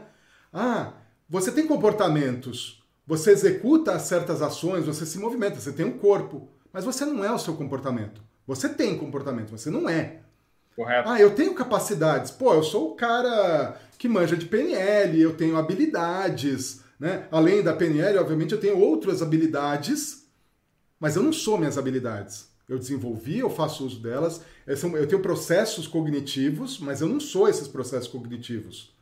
[0.54, 0.94] Ah,
[1.30, 2.81] você tem comportamentos
[3.12, 7.30] você executa certas ações, você se movimenta, você tem um corpo, mas você não é
[7.30, 8.22] o seu comportamento.
[8.48, 10.22] Você tem comportamento, você não é.
[10.78, 11.10] Correto.
[11.10, 12.32] Ah, eu tenho capacidades.
[12.32, 17.28] Pô, eu sou o cara que manja de PNL, eu tenho habilidades, né?
[17.30, 20.26] Além da PNL, obviamente, eu tenho outras habilidades,
[20.98, 22.48] mas eu não sou minhas habilidades.
[22.66, 27.68] Eu desenvolvi, eu faço uso delas, eu tenho processos cognitivos, mas eu não sou esses
[27.68, 28.96] processos cognitivos.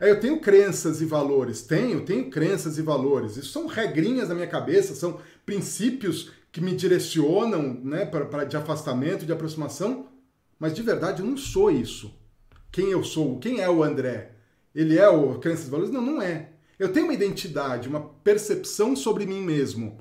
[0.00, 1.62] É, eu tenho crenças e valores.
[1.62, 3.36] Tenho, tenho crenças e valores.
[3.36, 9.26] Isso são regrinhas da minha cabeça, são princípios que me direcionam né, para de afastamento,
[9.26, 10.06] de aproximação.
[10.58, 12.12] Mas de verdade eu não sou isso.
[12.70, 13.38] Quem eu sou?
[13.38, 14.32] Quem é o André?
[14.74, 15.92] Ele é o crenças e valores?
[15.92, 16.50] Não, não é.
[16.78, 19.98] Eu tenho uma identidade, uma percepção sobre mim mesmo.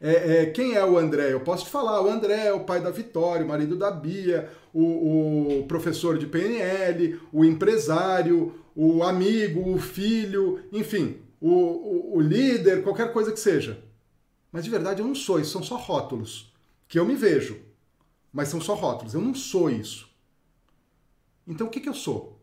[0.00, 1.32] É, é, quem é o André?
[1.32, 4.48] Eu posso te falar, o André é o pai da Vitória, o marido da Bia,
[4.72, 12.20] o, o professor de PNL, o empresário, o amigo, o filho, enfim, o, o, o
[12.20, 13.82] líder, qualquer coisa que seja.
[14.52, 16.52] Mas de verdade eu não sou, isso são só rótulos.
[16.86, 17.58] Que eu me vejo,
[18.30, 20.08] mas são só rótulos, eu não sou isso.
[21.46, 22.38] Então o que, que eu sou?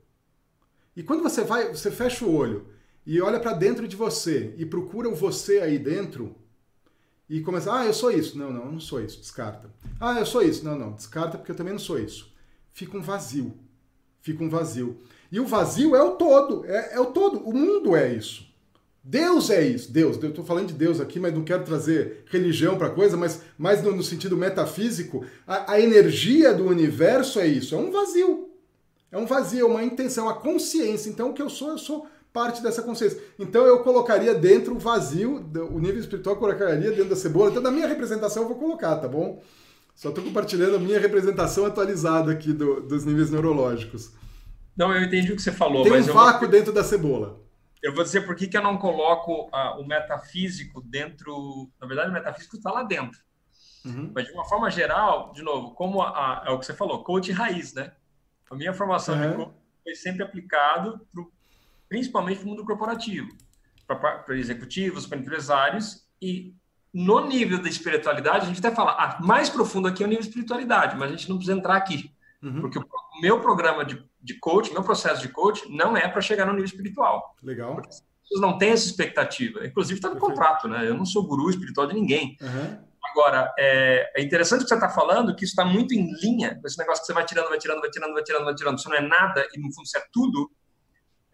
[0.95, 2.67] E quando você vai, você fecha o olho
[3.05, 6.35] e olha para dentro de você e procura o você aí dentro
[7.29, 8.37] e começa, ah, eu sou isso.
[8.37, 9.71] Não, não, eu não sou isso, descarta.
[9.99, 10.65] Ah, eu sou isso.
[10.65, 12.33] Não, não, descarta porque eu também não sou isso.
[12.73, 13.57] Fica um vazio.
[14.21, 15.01] Fica um vazio.
[15.33, 17.39] E o vazio é o todo, é, é o todo.
[17.39, 18.45] O mundo é isso.
[19.03, 19.91] Deus é isso.
[19.91, 23.41] Deus, eu estou falando de Deus aqui, mas não quero trazer religião para coisa, mas
[23.57, 28.47] mais no, no, sentido metafísico, a, a, energia do universo é isso, é um vazio.
[29.11, 31.09] É um vazio, é uma intenção, a consciência.
[31.09, 33.19] Então, o que eu sou, eu sou parte dessa consciência.
[33.39, 37.49] Então, eu colocaria dentro o vazio, o nível espiritual, eu colocaria dentro da cebola.
[37.49, 39.41] Então, na minha representação, eu vou colocar, tá bom?
[39.95, 44.11] Só estou compartilhando a minha representação atualizada aqui do, dos níveis neurológicos.
[44.75, 45.83] Não, eu entendi o que você falou.
[45.83, 46.49] Tem um vácuo vou...
[46.49, 47.39] dentro da cebola.
[47.81, 51.69] Eu vou dizer por que, que eu não coloco uh, o metafísico dentro.
[51.79, 53.19] Na verdade, o metafísico está lá dentro.
[53.85, 54.11] Uhum.
[54.15, 57.03] Mas, de uma forma geral, de novo, como a, a, é o que você falou,
[57.03, 57.91] coach raiz, né?
[58.49, 59.29] A minha formação uhum.
[59.29, 59.51] de coach
[59.83, 61.31] foi sempre aplicado, pro,
[61.89, 63.29] principalmente para o mundo corporativo,
[63.85, 66.07] para executivos, para empresários.
[66.21, 66.55] E
[66.93, 70.23] no nível da espiritualidade, a gente até fala, ah, mais profundo aqui é o nível
[70.23, 72.13] de espiritualidade, mas a gente não precisa entrar aqui.
[72.41, 72.61] Uhum.
[72.61, 72.85] Porque o
[73.21, 76.65] meu programa de, de coach, meu processo de coach, não é para chegar no nível
[76.65, 77.35] espiritual.
[77.43, 77.73] Legal.
[77.73, 79.65] Porque as pessoas não têm essa expectativa.
[79.65, 80.35] Inclusive, está no Perfeito.
[80.35, 80.87] contrato, né?
[80.87, 82.37] Eu não sou guru espiritual de ninguém.
[82.41, 82.93] Uhum.
[83.11, 86.57] Agora, é, é, interessante o que você está falando, que isso está muito em linha
[86.59, 88.77] com esse negócio que você vai tirando, vai tirando, vai tirando, vai tirando, vai tirando.
[88.77, 90.49] Isso não é nada e no fundo isso é tudo.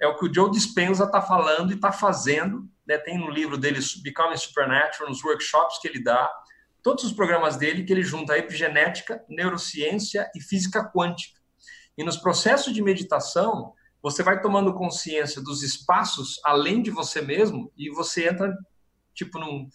[0.02, 2.68] É o que o Joe Dispenza está falando e está fazendo.
[2.88, 2.98] Né?
[2.98, 6.30] Tem no livro dele, Becoming Supernatural, nos workshops que ele dá.
[6.82, 11.39] todos os programas dele que ele junta epigenética, neurociência e física quântica.
[12.00, 17.74] E nos processos de meditação, você vai tomando consciência dos espaços além de você mesmo
[17.78, 18.58] e você entra
[19.14, 19.68] tipo num,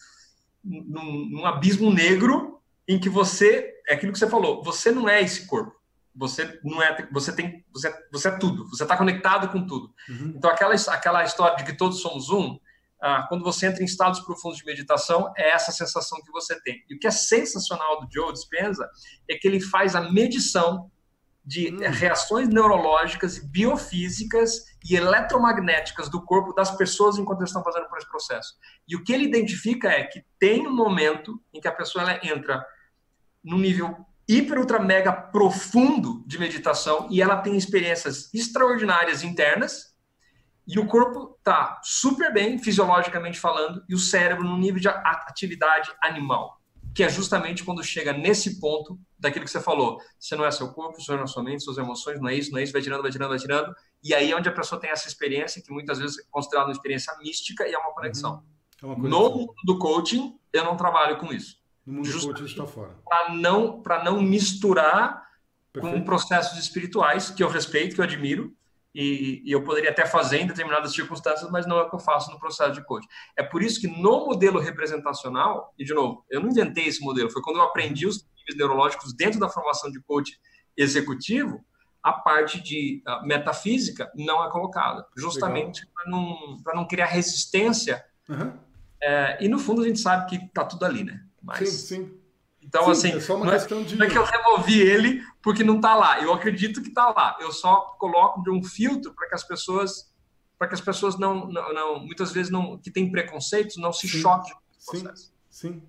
[0.64, 5.20] num, num abismo negro em que você é aquilo que você falou, você não é
[5.20, 5.78] esse corpo.
[6.16, 8.70] Você não é, você tem, você, você é tudo.
[8.70, 9.92] Você está conectado com tudo.
[10.08, 10.32] Uhum.
[10.34, 12.58] Então aquela aquela história de que todos somos um,
[13.02, 16.82] ah, quando você entra em estados profundos de meditação, é essa sensação que você tem.
[16.88, 18.88] E o que é sensacional do Joe Dispenza
[19.28, 20.90] é que ele faz a medição
[21.44, 21.78] de hum.
[21.90, 28.08] reações neurológicas, biofísicas e eletromagnéticas do corpo das pessoas enquanto eles estão fazendo por esse
[28.08, 28.54] processo.
[28.88, 32.20] E o que ele identifica é que tem um momento em que a pessoa ela
[32.22, 32.64] entra
[33.42, 33.94] num nível
[34.26, 39.94] hiper, ultra, mega profundo de meditação e ela tem experiências extraordinárias internas
[40.66, 45.92] e o corpo tá super bem, fisiologicamente falando, e o cérebro num nível de atividade
[46.02, 46.58] animal
[46.94, 49.98] que é justamente quando chega nesse ponto daquilo que você falou.
[50.18, 52.52] Você não é seu corpo, você não é sua mente, suas emoções, não é isso,
[52.52, 53.74] não é isso, vai tirando, vai tirando, vai tirando.
[54.02, 56.72] E aí é onde a pessoa tem essa experiência, que muitas vezes é considerada uma
[56.72, 58.44] experiência mística e é uma conexão.
[58.82, 58.92] Uhum.
[58.92, 61.58] É uma no mundo do coaching, eu não trabalho com isso.
[61.84, 62.94] No mundo do coaching está fora.
[63.04, 65.28] Para não, não misturar
[65.72, 65.96] Perfeito.
[65.96, 68.54] com processos espirituais, que eu respeito, que eu admiro,
[68.94, 72.00] e, e, eu poderia até fazer em determinadas circunstâncias, mas não é o que eu
[72.00, 73.08] faço no processo de coaching.
[73.36, 77.30] É por isso que no modelo representacional, e de novo, eu não inventei esse modelo,
[77.30, 80.38] foi quando eu aprendi os níveis neurológicos dentro da formação de coach
[80.76, 81.64] executivo,
[82.02, 86.36] a parte de metafísica não é colocada, justamente para não,
[86.74, 88.04] não criar resistência.
[88.28, 88.52] Uhum.
[89.02, 91.24] É, e no fundo a gente sabe que está tudo ali, né?
[91.42, 92.23] Mas, sim, sim.
[92.66, 93.96] Então, Sim, assim, é só uma não, é, de...
[93.96, 96.20] não é que eu removi ele porque não está lá.
[96.22, 97.36] Eu acredito que está lá.
[97.40, 100.10] Eu só coloco de um filtro para que as pessoas,
[100.58, 104.08] para que as pessoas não, não, não, muitas vezes não, que têm preconceitos, não se
[104.08, 105.32] choquem com o processo.
[105.50, 105.82] Sim, sim,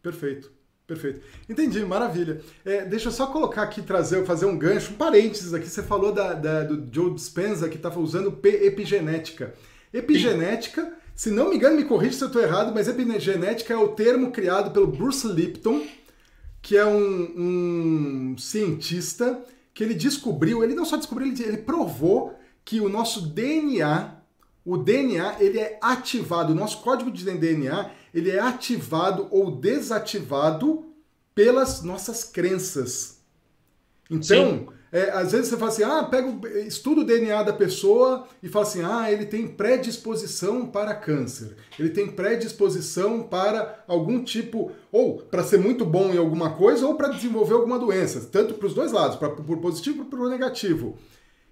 [0.00, 0.52] perfeito.
[0.86, 1.22] Perfeito.
[1.48, 2.42] Entendi, maravilha.
[2.62, 5.66] É, deixa eu só colocar aqui, trazer, fazer um gancho, um parênteses aqui.
[5.66, 9.54] Você falou da, da do Joe Dispenza que estava usando epigenética.
[9.92, 10.90] Epigenética, Sim.
[11.16, 14.30] se não me engano, me corrija se eu estou errado, mas epigenética é o termo
[14.30, 15.86] criado pelo Bruce Lipton,
[16.64, 19.44] que é um, um cientista
[19.74, 22.34] que ele descobriu, ele não só descobriu, ele, ele provou
[22.64, 24.16] que o nosso DNA,
[24.64, 30.86] o DNA, ele é ativado, o nosso código de DNA, ele é ativado ou desativado
[31.34, 33.20] pelas nossas crenças.
[34.10, 34.68] Então, Sim.
[34.94, 38.64] É, às vezes você fala assim, ah, pega, estuda o DNA da pessoa e fala
[38.64, 45.42] assim, ah, ele tem predisposição para câncer, ele tem predisposição para algum tipo, ou para
[45.42, 48.92] ser muito bom em alguma coisa, ou para desenvolver alguma doença, tanto para os dois
[48.92, 50.96] lados, para o positivo e para o negativo.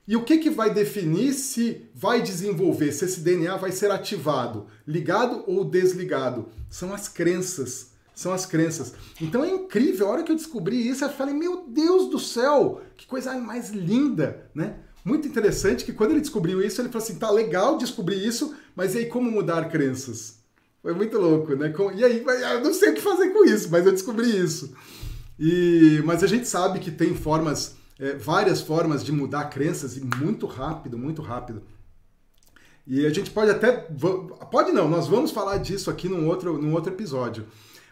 [0.07, 4.69] E o que, que vai definir se vai desenvolver, se esse DNA vai ser ativado,
[4.87, 6.47] ligado ou desligado?
[6.71, 8.95] São as crenças são as crenças.
[9.21, 12.83] Então é incrível, a hora que eu descobri isso, eu falei, meu Deus do céu,
[12.97, 14.77] que coisa mais linda, né?
[15.05, 18.95] Muito interessante que quando ele descobriu isso, ele falou assim, tá legal descobrir isso, mas
[18.95, 20.39] e aí como mudar crenças?
[20.81, 21.73] Foi muito louco, né?
[21.95, 24.75] E aí, eu não sei o que fazer com isso, mas eu descobri isso.
[25.39, 30.05] E, mas a gente sabe que tem formas, é, várias formas de mudar crenças e
[30.05, 31.63] muito rápido, muito rápido.
[32.87, 33.73] E a gente pode até,
[34.51, 37.47] pode não, nós vamos falar disso aqui num outro, num outro episódio.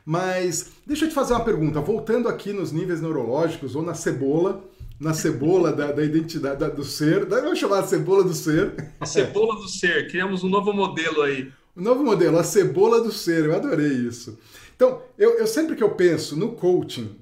[0.05, 4.65] Mas deixa eu te fazer uma pergunta, voltando aqui nos níveis neurológicos ou na cebola,
[4.99, 8.93] na cebola da, da identidade da, do ser, vamos chamar a cebola do ser.
[9.01, 11.51] A cebola do ser, criamos um novo modelo aí.
[11.77, 14.39] Um novo modelo, a cebola do ser, eu adorei isso.
[14.77, 17.17] Então, eu, eu sempre que eu penso no coaching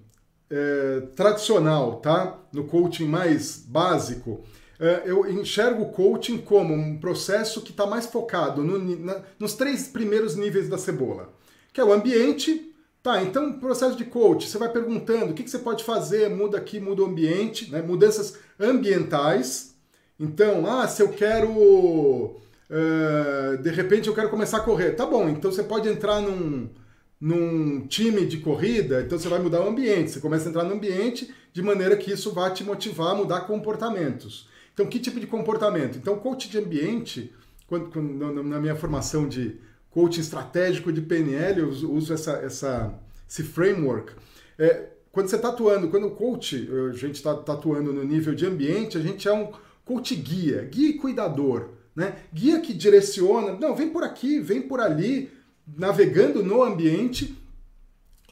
[0.51, 2.39] é, tradicional, tá?
[2.53, 4.45] No coaching mais básico,
[4.81, 9.55] é, eu enxergo o coaching como um processo que está mais focado no, na, nos
[9.55, 11.33] três primeiros níveis da cebola,
[11.73, 12.68] que é o ambiente,
[13.03, 16.59] Tá, então processo de coach, você vai perguntando o que, que você pode fazer, muda
[16.59, 17.81] aqui, muda o ambiente, né?
[17.81, 19.77] mudanças ambientais.
[20.19, 22.43] Então, ah, se eu quero, uh,
[23.63, 26.69] de repente eu quero começar a correr, tá bom, então você pode entrar num,
[27.21, 30.75] num time de corrida, então você vai mudar o ambiente, você começa a entrar no
[30.75, 34.49] ambiente de maneira que isso vai te motivar a mudar comportamentos.
[34.75, 35.99] Então, que tipo de comportamento?
[35.99, 37.33] Então, coach de ambiente,
[37.69, 39.57] quando, quando na minha formação de
[39.99, 42.95] coaching estratégico de PNL, eu uso essa, essa,
[43.29, 44.13] esse framework.
[44.57, 48.33] É, quando você está atuando, quando o coach, a gente está tá atuando no nível
[48.33, 49.51] de ambiente, a gente é um
[49.85, 51.71] coach guia, guia e cuidador.
[51.97, 52.15] Né?
[52.33, 55.33] Guia que direciona, não, vem por aqui, vem por ali,
[55.77, 57.37] navegando no ambiente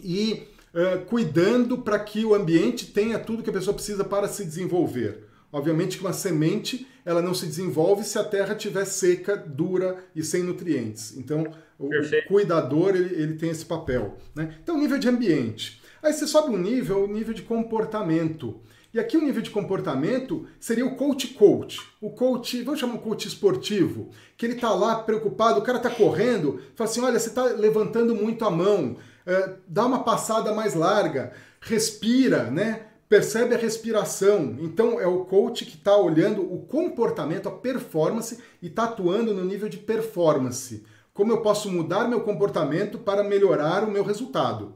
[0.01, 4.45] e uh, cuidando para que o ambiente tenha tudo que a pessoa precisa para se
[4.45, 5.26] desenvolver.
[5.57, 10.23] Obviamente que uma semente ela não se desenvolve se a terra estiver seca, dura e
[10.23, 11.17] sem nutrientes.
[11.17, 11.47] Então
[11.79, 14.17] O, o cuidador ele, ele, tem esse papel.
[14.35, 14.55] Né?
[14.63, 15.81] Então, nível de ambiente.
[16.03, 18.61] Aí você sobe um nível, o nível de comportamento.
[18.93, 21.81] E aqui o nível de comportamento seria o coach coach.
[22.01, 25.91] O coach, vamos chamar um coach esportivo, que ele está lá preocupado, o cara está
[25.91, 28.97] correndo, fala assim, olha, você está levantando muito a mão,
[29.27, 32.86] é, dá uma passada mais larga, respira, né?
[33.09, 34.57] Percebe a respiração.
[34.61, 39.45] Então é o coach que está olhando o comportamento, a performance e está atuando no
[39.45, 40.85] nível de performance.
[41.15, 44.75] Como eu posso mudar meu comportamento para melhorar o meu resultado?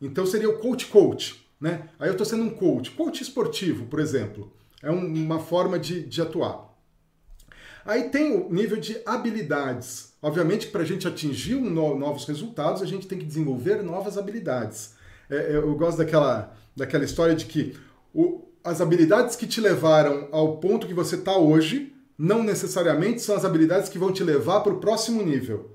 [0.00, 1.46] Então seria o coach coach.
[1.60, 1.88] Né?
[1.98, 4.52] Aí eu estou sendo um coach, coach esportivo, por exemplo.
[4.82, 6.70] É um, uma forma de, de atuar.
[7.84, 10.14] Aí tem o nível de habilidades.
[10.22, 14.18] Obviamente, para a gente atingir um no, novos resultados, a gente tem que desenvolver novas
[14.18, 14.94] habilidades.
[15.30, 17.76] É, é, eu gosto daquela, daquela história de que
[18.12, 23.36] o, as habilidades que te levaram ao ponto que você está hoje não necessariamente são
[23.36, 25.70] as habilidades que vão te levar para o próximo nível.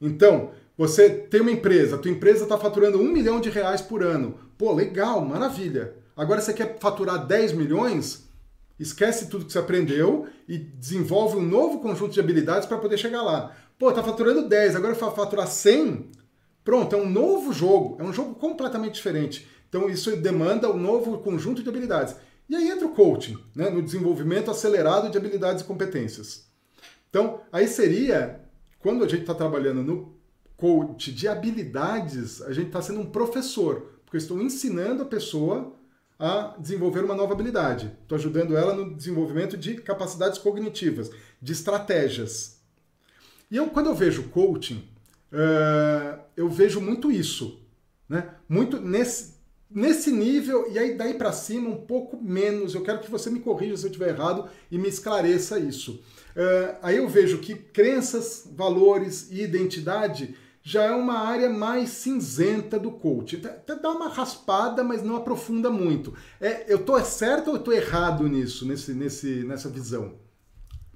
[0.00, 4.38] Então, você tem uma empresa, tua empresa está faturando um milhão de reais por ano.
[4.56, 5.94] Pô, legal, maravilha.
[6.16, 8.26] Agora você quer faturar 10 milhões?
[8.80, 13.22] Esquece tudo que você aprendeu e desenvolve um novo conjunto de habilidades para poder chegar
[13.22, 13.54] lá.
[13.78, 16.10] Pô, tá faturando 10, agora faturar 100?
[16.64, 19.48] Pronto, é um novo jogo, é um jogo completamente diferente.
[19.68, 22.14] Então isso demanda um novo conjunto de habilidades.
[22.48, 26.46] E aí entra o coaching, né, no desenvolvimento acelerado de habilidades e competências.
[27.08, 28.40] Então, aí seria,
[28.78, 30.14] quando a gente está trabalhando no
[30.56, 35.74] coach de habilidades, a gente está sendo um professor, porque eu estou ensinando a pessoa
[36.18, 37.90] a desenvolver uma nova habilidade.
[38.02, 41.10] Estou ajudando ela no desenvolvimento de capacidades cognitivas,
[41.40, 42.60] de estratégias.
[43.50, 44.88] E eu, quando eu vejo coaching,
[45.32, 47.60] uh, eu vejo muito isso.
[48.08, 48.28] Né?
[48.48, 49.34] Muito nesse,
[49.70, 52.74] nesse nível, e aí daí para cima um pouco menos.
[52.74, 56.02] Eu quero que você me corrija se eu estiver errado e me esclareça isso.
[56.36, 62.78] Uh, aí eu vejo que crenças, valores e identidade já é uma área mais cinzenta
[62.78, 63.36] do coach.
[63.44, 66.14] Até dá uma raspada, mas não aprofunda muito.
[66.40, 70.21] É, eu estou certo ou eu estou errado nisso, nesse, nesse, nessa visão?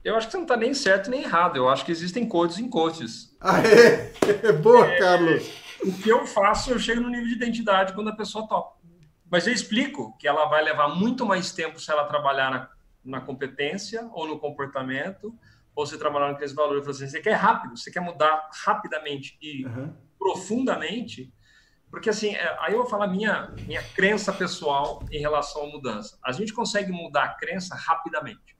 [0.06, 1.56] Eu acho que você não está nem certo nem errado.
[1.56, 3.36] Eu acho que existem coaches em coaches.
[3.40, 4.12] Ah, é?
[4.46, 5.50] é boa, é, Carlos.
[5.82, 8.76] O que eu faço, eu chego no nível de identidade quando a pessoa topa.
[9.28, 12.70] Mas eu explico que ela vai levar muito mais tempo se ela trabalhar na,
[13.04, 15.36] na competência ou no comportamento
[15.74, 19.92] ou você trabalhar naqueles valores, assim, você quer rápido, você quer mudar rapidamente e uhum.
[20.16, 21.34] profundamente,
[21.90, 26.16] porque assim, é, aí eu vou falar minha minha crença pessoal em relação à mudança.
[26.24, 28.55] A gente consegue mudar a crença rapidamente.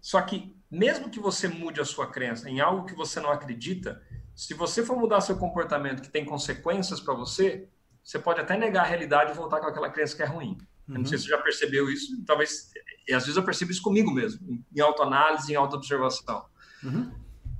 [0.00, 4.00] Só que mesmo que você mude a sua crença em algo que você não acredita,
[4.34, 7.68] se você for mudar seu comportamento que tem consequências para você,
[8.02, 10.56] você pode até negar a realidade e voltar com aquela crença que é ruim.
[10.88, 10.98] Uhum.
[10.98, 12.70] não sei se você já percebeu isso, talvez,
[13.06, 14.40] e às vezes eu percebo isso comigo mesmo,
[14.74, 16.44] em autoanálise, em autoobservação.
[16.82, 17.12] Uhum.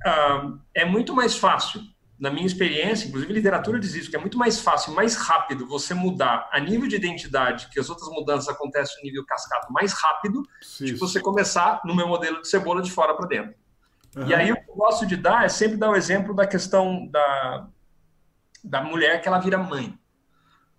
[0.05, 1.81] Uh, é muito mais fácil,
[2.21, 5.95] na minha experiência, inclusive literatura diz isso, que é muito mais fácil, mais rápido você
[5.95, 10.43] mudar a nível de identidade, que as outras mudanças acontecem no nível cascata mais rápido,
[10.79, 13.55] de você começar no meu modelo de cebola de fora para dentro.
[14.15, 14.27] Uhum.
[14.27, 17.07] E aí o que eu gosto de dar é sempre dar o exemplo da questão
[17.07, 17.67] da,
[18.63, 19.97] da mulher que ela vira mãe.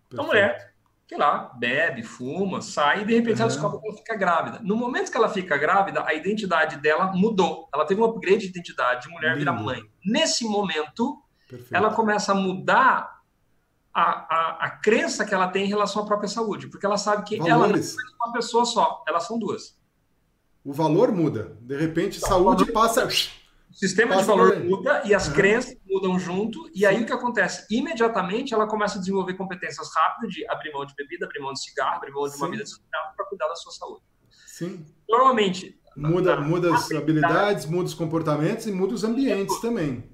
[0.07, 0.73] Então, a mulher
[1.09, 3.41] sei lá, bebe, fuma, sai e de repente uhum.
[3.43, 4.61] ela descobre que ela fica grávida.
[4.63, 7.69] No momento que ela fica grávida, a identidade dela mudou.
[7.75, 9.83] Ela teve um upgrade de identidade, de mulher vira mãe.
[10.03, 11.22] Nesse momento,
[11.53, 11.75] Perfeito.
[11.75, 13.21] ela começa a mudar
[13.93, 17.25] a, a, a, crença que ela tem em relação à própria saúde, porque ela sabe
[17.25, 17.95] que Valores.
[17.95, 19.79] ela não é uma pessoa só, elas são duas.
[20.65, 21.59] O valor muda.
[21.61, 25.35] De repente, então, saúde passa o sistema de valor muda e as uhum.
[25.35, 27.67] crenças mudam junto, e aí o que acontece?
[27.71, 31.63] Imediatamente ela começa a desenvolver competências rápidas de abrir mão de bebida, abrir mão de
[31.63, 32.53] cigarro, abrir mão de uma Sim.
[32.53, 34.03] vida saudável para cuidar da sua saúde.
[34.47, 34.87] Sim.
[35.07, 35.79] Normalmente.
[35.95, 40.12] Muda, na, muda as habilidades, muda os comportamentos e muda os ambientes também.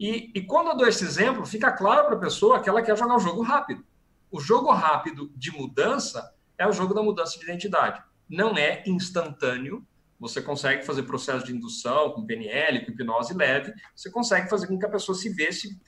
[0.00, 2.96] E, e quando eu dou esse exemplo, fica claro para a pessoa que ela quer
[2.96, 3.84] jogar o jogo rápido.
[4.30, 8.02] O jogo rápido de mudança é o jogo da mudança de identidade.
[8.26, 9.86] Não é instantâneo,
[10.18, 14.78] você consegue fazer processo de indução com PNL, com hipnose leve, você consegue fazer com
[14.78, 15.82] que a pessoa se veja se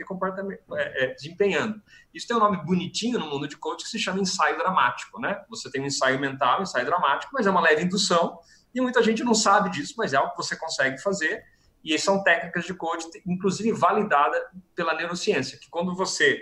[0.75, 1.81] é, é, desempenhando.
[2.13, 5.43] Isso tem um nome bonitinho no mundo de coaching que se chama ensaio dramático, né?
[5.49, 8.39] Você tem um ensaio mental, um ensaio dramático, mas é uma leve indução
[8.75, 11.45] e muita gente não sabe disso, mas é algo que você consegue fazer
[11.85, 14.41] e são técnicas de coaching, inclusive validada
[14.75, 16.41] pela neurociência, que quando você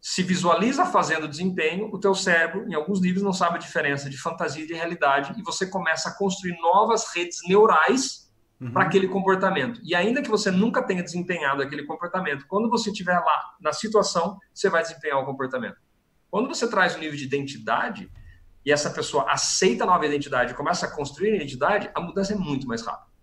[0.00, 4.18] se visualiza fazendo desempenho, o teu cérebro, em alguns níveis, não sabe a diferença de
[4.18, 8.70] fantasia e de realidade, e você começa a construir novas redes neurais uhum.
[8.70, 9.80] para aquele comportamento.
[9.82, 14.38] E ainda que você nunca tenha desempenhado aquele comportamento, quando você estiver lá na situação,
[14.52, 15.76] você vai desempenhar o comportamento.
[16.30, 18.10] Quando você traz um nível de identidade
[18.62, 22.34] e essa pessoa aceita a nova identidade e começa a construir a identidade, a mudança
[22.34, 23.13] é muito mais rápida.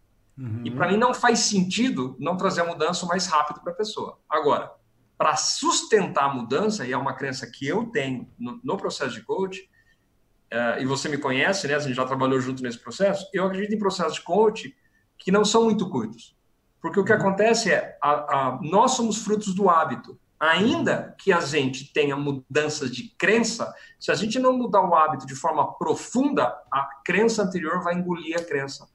[0.42, 0.64] Uhum.
[0.66, 3.76] E para mim não faz sentido não trazer a mudança o mais rápido para a
[3.76, 4.18] pessoa.
[4.28, 4.72] Agora,
[5.16, 9.22] para sustentar a mudança, e é uma crença que eu tenho no, no processo de
[9.22, 9.70] coach,
[10.52, 11.76] uh, e você me conhece, né?
[11.76, 13.30] A gente já trabalhou junto nesse processo.
[13.32, 14.76] Eu acredito em processos de coach
[15.20, 16.36] que não são muito curtos.
[16.82, 17.20] Porque o que uhum.
[17.20, 20.20] acontece é, a, a, nós somos frutos do hábito.
[20.40, 25.28] Ainda que a gente tenha mudanças de crença, se a gente não mudar o hábito
[25.28, 28.90] de forma profunda, a crença anterior vai engolir a crença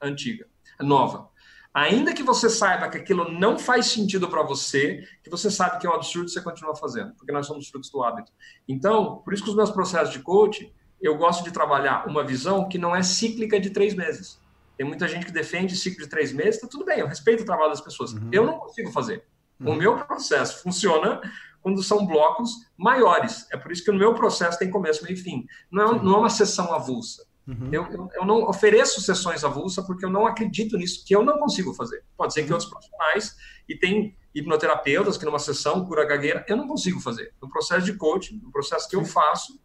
[0.00, 0.46] antiga,
[0.80, 1.28] nova.
[1.76, 5.86] Ainda que você saiba que aquilo não faz sentido para você, que você sabe que
[5.86, 8.32] é um absurdo, você continua fazendo, porque nós somos frutos do hábito.
[8.66, 10.72] Então, por isso que os meus processos de coaching,
[11.02, 14.40] eu gosto de trabalhar uma visão que não é cíclica de três meses.
[14.78, 17.46] Tem muita gente que defende ciclo de três meses, tá tudo bem, eu respeito o
[17.46, 18.14] trabalho das pessoas.
[18.14, 18.30] Uhum.
[18.32, 19.24] Eu não consigo fazer.
[19.60, 19.72] Uhum.
[19.72, 21.20] O meu processo funciona
[21.60, 23.46] quando são blocos maiores.
[23.52, 25.46] É por isso que o meu processo tem começo, meio e fim.
[25.70, 27.25] Não é, não é uma sessão avulsa.
[27.46, 27.68] Uhum.
[27.70, 31.38] Eu, eu, eu, não ofereço sessões avulsa porque eu não acredito nisso, que eu não
[31.38, 32.02] consigo fazer.
[32.16, 32.54] Pode ser que uhum.
[32.54, 33.36] outros profissionais,
[33.68, 37.32] e tem hipnoterapeutas que numa sessão cura gagueira, eu não consigo fazer.
[37.40, 39.60] No processo de coaching, no processo que eu faço,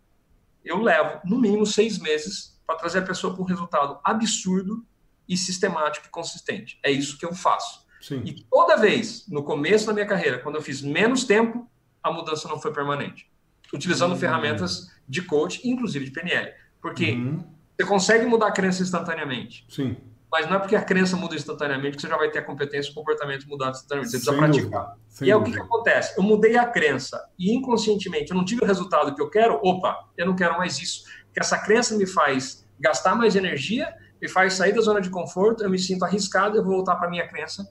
[0.64, 4.86] eu levo no mínimo seis meses para trazer a pessoa para um resultado absurdo
[5.28, 6.80] e sistemático e consistente.
[6.84, 7.86] É isso que eu faço.
[8.00, 8.22] Sim.
[8.26, 11.70] E toda vez, no começo da minha carreira, quando eu fiz menos tempo,
[12.02, 13.30] a mudança não foi permanente.
[13.74, 14.18] Utilizando uhum.
[14.18, 16.54] ferramentas de coach, inclusive de PNL.
[16.82, 17.44] Porque uhum.
[17.82, 19.66] Você consegue mudar a crença instantaneamente.
[19.70, 19.98] Sim.
[20.32, 22.90] Mas não é porque a crença muda instantaneamente que você já vai ter a competência
[22.90, 24.12] e o comportamento mudado instantaneamente.
[24.12, 24.98] Você precisa Sem praticar.
[25.22, 26.18] e é o que, que, acontece?
[26.18, 29.60] Eu mudei a crença e inconscientemente eu não tive o resultado que eu quero.
[29.62, 31.04] Opa, eu não quero mais isso.
[31.26, 35.64] Porque essa crença me faz gastar mais energia, me faz sair da zona de conforto,
[35.64, 37.68] eu me sinto arriscado, eu vou voltar para minha crença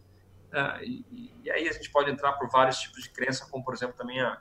[0.51, 3.73] Uh, e, e, aí a gente pode entrar por vários tipos de crença, como por
[3.73, 4.39] exemplo também a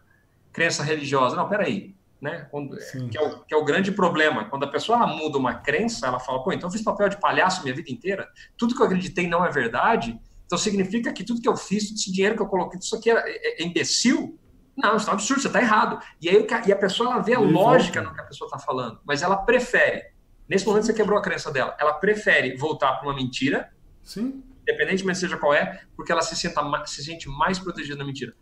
[0.51, 1.35] crença religiosa.
[1.35, 2.47] Não, peraí, né?
[2.51, 2.75] Quando,
[3.09, 4.45] que, é o, que é o grande problema.
[4.45, 7.63] Quando a pessoa muda uma crença, ela fala, pô, então eu fiz papel de palhaço
[7.63, 11.47] minha vida inteira, tudo que eu acreditei não é verdade, então significa que tudo que
[11.47, 14.37] eu fiz, todo esse dinheiro que eu coloquei, isso aqui é, é, é imbecil?
[14.75, 15.99] Não, isso é um absurdo, você está errado.
[16.21, 18.99] E aí e a pessoa ela vê a lógica no que a pessoa está falando,
[19.05, 20.03] mas ela prefere.
[20.47, 21.75] Nesse momento você quebrou a crença dela.
[21.79, 23.71] Ela prefere voltar para uma mentira.
[24.01, 28.33] Sim independentemente seja qual é, porque ela se, senta, se sente mais protegida da mentira.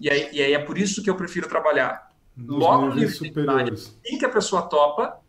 [0.00, 2.08] E aí, e aí é por isso que eu prefiro trabalhar
[2.38, 3.98] Nos logo no nível superiores.
[4.06, 5.20] em que a pessoa topa,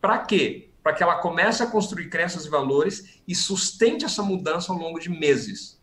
[0.00, 0.70] para quê?
[0.82, 4.98] Para que ela comece a construir crenças e valores e sustente essa mudança ao longo
[4.98, 5.80] de meses.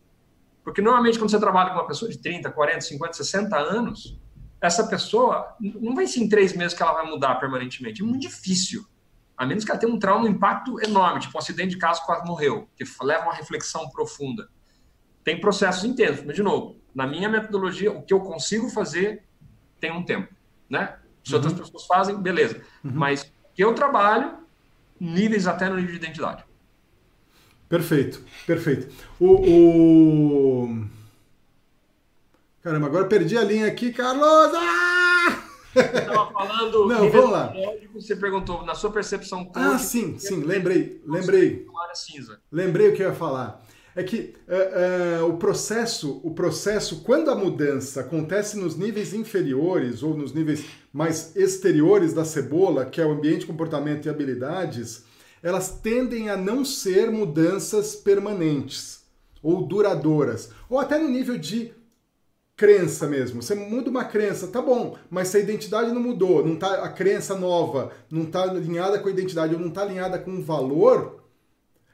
[0.62, 4.18] Porque normalmente quando você trabalha com uma pessoa de 30, 40, 50, 60 anos,
[4.60, 8.02] essa pessoa não vai ser em três meses que ela vai mudar permanentemente.
[8.02, 8.84] É muito difícil.
[9.36, 12.00] A menos que ela tenha um trauma, um impacto enorme, tipo um acidente de carro
[12.06, 14.48] quase morreu, que leva a uma reflexão profunda.
[15.22, 19.24] Tem processos intensos, mas, de novo, na minha metodologia, o que eu consigo fazer
[19.78, 20.34] tem um tempo,
[20.68, 20.96] né?
[21.24, 21.38] Se uhum.
[21.38, 22.60] outras pessoas fazem, beleza.
[22.84, 22.92] Uhum.
[22.94, 24.34] Mas eu trabalho,
[25.00, 26.44] níveis até no nível de identidade.
[27.68, 28.94] Perfeito, perfeito.
[29.18, 30.86] O, o...
[32.62, 34.52] Caramba, agora perdi a linha aqui, Carlos!
[34.54, 34.96] Ah!
[35.76, 36.86] estava falando.
[36.86, 37.52] Não, vamos lá.
[37.94, 39.50] Você perguntou, na sua percepção.
[39.54, 41.66] Ah, sim, sim, lembrei, lembrei.
[42.50, 43.62] Lembrei o que eu ia falar.
[43.96, 50.02] É que uh, uh, o processo, o processo, quando a mudança acontece nos níveis inferiores
[50.02, 55.04] ou nos níveis mais exteriores da cebola, que é o ambiente, comportamento e habilidades,
[55.42, 59.00] elas tendem a não ser mudanças permanentes
[59.42, 61.72] ou duradouras, ou até no nível de
[62.56, 63.42] crença mesmo.
[63.42, 66.88] Você muda uma crença, tá bom, mas se a identidade não mudou, não tá a
[66.88, 71.24] crença nova, não tá alinhada com a identidade ou não tá alinhada com o valor,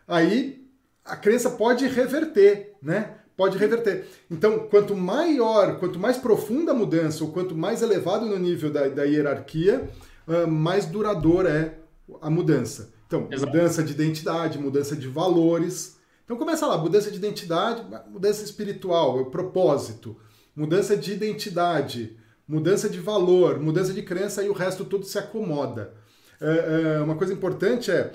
[0.07, 0.62] aí
[1.05, 3.17] a crença pode reverter, né?
[3.37, 4.07] Pode reverter.
[4.31, 8.89] Então, quanto maior, quanto mais profunda a mudança, ou quanto mais elevado no nível da,
[8.89, 9.89] da hierarquia,
[10.29, 11.79] uh, mais duradoura é
[12.21, 12.93] a mudança.
[13.07, 13.51] Então, Exato.
[13.51, 15.97] mudança de identidade, mudança de valores.
[16.25, 20.17] Então começa lá, mudança de identidade, mudança espiritual, é o propósito
[20.55, 25.95] mudança de identidade, mudança de valor, mudança de crença e o resto tudo se acomoda.
[26.41, 28.13] É, é, uma coisa importante é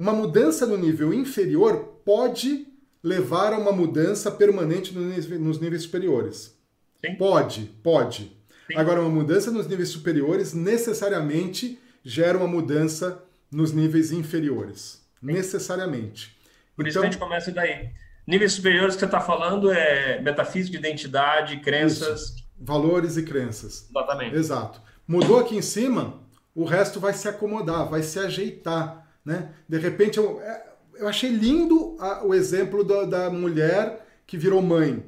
[0.00, 2.66] uma mudança no nível inferior pode
[3.04, 6.58] levar a uma mudança permanente nos níveis superiores.
[7.04, 7.16] Sim.
[7.16, 8.32] Pode, pode.
[8.66, 8.76] Sim.
[8.76, 13.22] Agora, uma mudança nos níveis superiores necessariamente gera uma mudança
[13.52, 15.06] nos níveis inferiores.
[15.20, 15.32] Sim.
[15.34, 16.34] Necessariamente.
[16.74, 17.90] Por então, isso que a gente começa daí.
[18.26, 22.22] Níveis superiores que você está falando é metafísica, identidade, crenças.
[22.22, 22.44] Isso.
[22.58, 23.86] Valores e crenças.
[23.90, 24.34] Exatamente.
[24.34, 24.80] Exato.
[25.06, 26.22] Mudou aqui em cima,
[26.54, 28.99] o resto vai se acomodar, vai se ajeitar.
[29.24, 29.50] Né?
[29.68, 30.66] De repente, eu, é,
[30.96, 35.04] eu achei lindo a, o exemplo da, da mulher que virou mãe.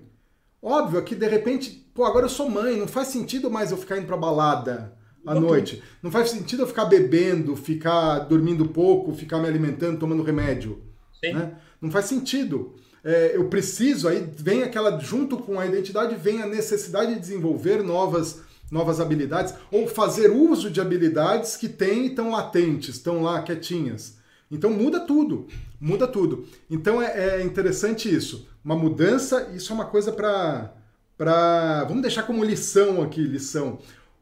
[0.61, 3.99] Óbvio que de repente, pô, agora eu sou mãe, não faz sentido mais eu ficar
[3.99, 4.97] indo pra balada
[5.27, 5.83] à noite.
[6.03, 10.83] Não faz sentido eu ficar bebendo, ficar dormindo pouco, ficar me alimentando, tomando remédio.
[11.23, 11.57] Né?
[11.81, 12.75] Não faz sentido.
[13.05, 17.83] É, eu preciso, aí vem aquela, junto com a identidade, vem a necessidade de desenvolver
[17.83, 18.43] novas,
[18.73, 24.17] novas habilidades, ou fazer uso de habilidades que têm e estão latentes, estão lá quietinhas.
[24.51, 25.47] Então muda tudo,
[25.79, 26.47] muda tudo.
[26.71, 28.49] Então é, é interessante isso.
[28.65, 30.75] Uma mudança, isso é uma coisa para.
[31.19, 33.79] Pra, vamos deixar como lição aqui, lição.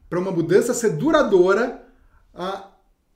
[0.09, 1.83] Para uma mudança ser duradoura,
[2.33, 2.69] a,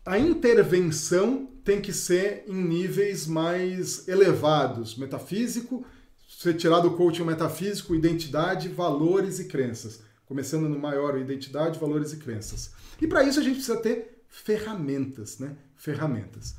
[0.05, 5.85] a intervenção tem que ser em níveis mais elevados, metafísico,
[6.27, 10.04] ser tirado o coaching metafísico, identidade, valores e crenças.
[10.25, 12.71] Começando no maior, identidade, valores e crenças.
[13.01, 15.55] E para isso a gente precisa ter ferramentas, né?
[15.75, 16.55] Ferramentas.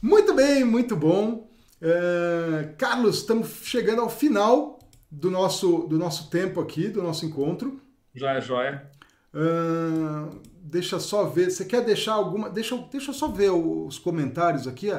[0.00, 1.48] Muito bem, muito bom.
[1.80, 2.72] É...
[2.78, 4.78] Carlos, estamos chegando ao final
[5.10, 7.80] do nosso, do nosso tempo aqui, do nosso encontro.
[8.14, 8.90] Já é joia.
[9.34, 11.50] Uh, deixa só ver.
[11.50, 12.50] Você quer deixar alguma.
[12.50, 14.90] Deixa, deixa eu só ver os comentários aqui.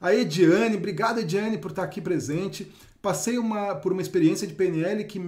[0.00, 2.72] A Ediane, obrigado Ediane por estar aqui presente.
[3.02, 5.18] Passei uma, por uma experiência de PNL que,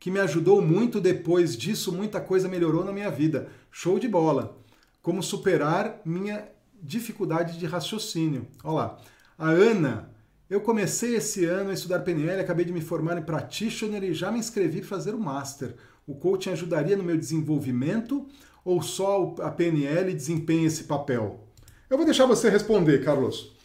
[0.00, 1.00] que me ajudou muito.
[1.00, 3.48] Depois disso, muita coisa melhorou na minha vida.
[3.70, 4.58] Show de bola.
[5.00, 6.48] Como superar minha
[6.82, 8.48] dificuldade de raciocínio.
[8.64, 8.98] Olha lá.
[9.38, 10.10] A Ana,
[10.48, 14.32] eu comecei esse ano a estudar PNL, acabei de me formar em practitioner e já
[14.32, 15.76] me inscrevi para fazer o master
[16.10, 18.26] o coaching ajudaria no meu desenvolvimento
[18.64, 21.46] ou só a PNL desempenha esse papel?
[21.88, 23.56] Eu vou deixar você responder, Carlos.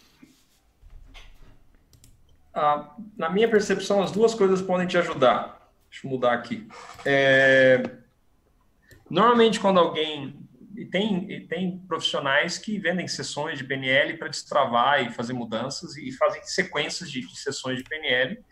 [2.54, 5.55] Ah, na minha percepção, as duas coisas podem te ajudar.
[5.96, 6.68] Deixa eu mudar aqui.
[7.06, 7.82] É...
[9.10, 10.44] Normalmente, quando alguém.
[10.76, 15.96] E tem, e tem profissionais que vendem sessões de PNL para destravar e fazer mudanças
[15.96, 18.44] e fazem sequências de, de sessões de PNL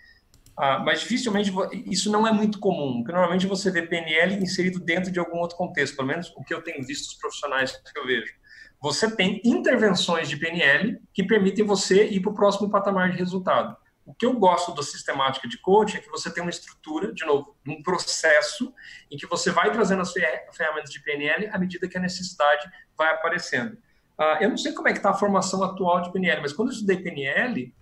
[0.56, 1.52] ah, mas dificilmente
[1.88, 5.58] isso não é muito comum, porque normalmente você vê PNL inserido dentro de algum outro
[5.58, 8.34] contexto, pelo menos o que eu tenho visto os profissionais que eu vejo.
[8.80, 13.76] Você tem intervenções de PNL que permitem você ir para o próximo patamar de resultado.
[14.06, 17.26] O que eu gosto da sistemática de coaching é que você tem uma estrutura, de
[17.26, 18.74] novo, um processo
[19.10, 23.14] em que você vai trazendo as ferramentas de PNL à medida que a necessidade vai
[23.14, 23.78] aparecendo.
[24.20, 26.70] Uh, eu não sei como é que está a formação atual de PNL, mas quando
[26.70, 27.74] eu estudei PNL,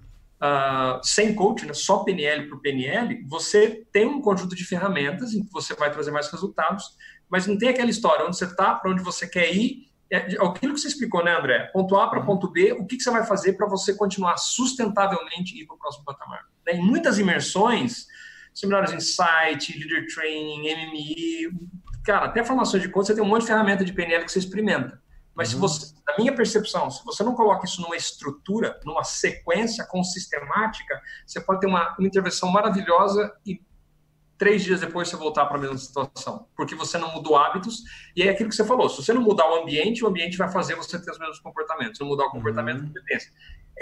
[0.42, 5.34] uh, sem coach, né, só PNL para o PNL, você tem um conjunto de ferramentas
[5.34, 6.96] em que você vai trazer mais resultados,
[7.30, 9.91] mas não tem aquela história onde você está, para onde você quer ir.
[10.12, 11.70] É, é aquilo que você explicou, né, André?
[11.72, 12.26] Ponto A para uhum.
[12.26, 15.76] ponto B, o que, que você vai fazer para você continuar sustentavelmente e ir para
[15.76, 16.46] o próximo patamar?
[16.66, 18.08] Né, em muitas imersões,
[18.54, 21.50] seminários Insight, Leader Training, MMI,
[22.04, 24.40] cara, até formações de coach, você tem um monte de ferramenta de PNL que você
[24.40, 25.02] experimenta.
[25.34, 25.68] Mas uhum.
[25.68, 30.04] se você, na minha percepção, se você não coloca isso numa estrutura, numa sequência com
[30.04, 33.62] sistemática, você pode ter uma, uma intervenção maravilhosa e
[34.42, 37.84] três dias depois você voltar para a mesma situação, porque você não mudou hábitos,
[38.16, 40.52] e é aquilo que você falou, se você não mudar o ambiente, o ambiente vai
[40.52, 42.88] fazer você ter os mesmos comportamentos, se não mudar o comportamento, uhum.
[42.88, 43.32] competência.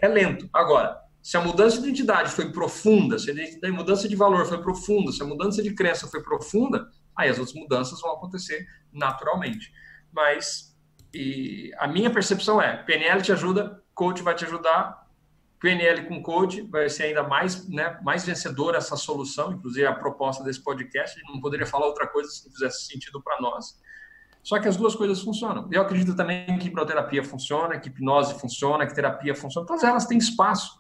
[0.04, 0.50] É lento.
[0.52, 5.14] Agora, se a mudança de identidade foi profunda, se a mudança de valor foi profunda,
[5.14, 9.72] se a mudança de crença foi profunda, aí as outras mudanças vão acontecer naturalmente.
[10.12, 10.78] Mas
[11.14, 14.99] e a minha percepção é, PNL te ajuda, coach vai te ajudar,
[15.60, 20.44] PNL com coach vai ser ainda mais, né, mais vencedora essa solução, inclusive a proposta
[20.44, 23.78] desse podcast, não poderia falar outra coisa se não fizesse sentido para nós.
[24.42, 25.68] Só que as duas coisas funcionam.
[25.72, 30.18] Eu acredito também que hipnoterapia funciona, que hipnose funciona, que terapia funciona, todas elas têm
[30.18, 30.80] espaço.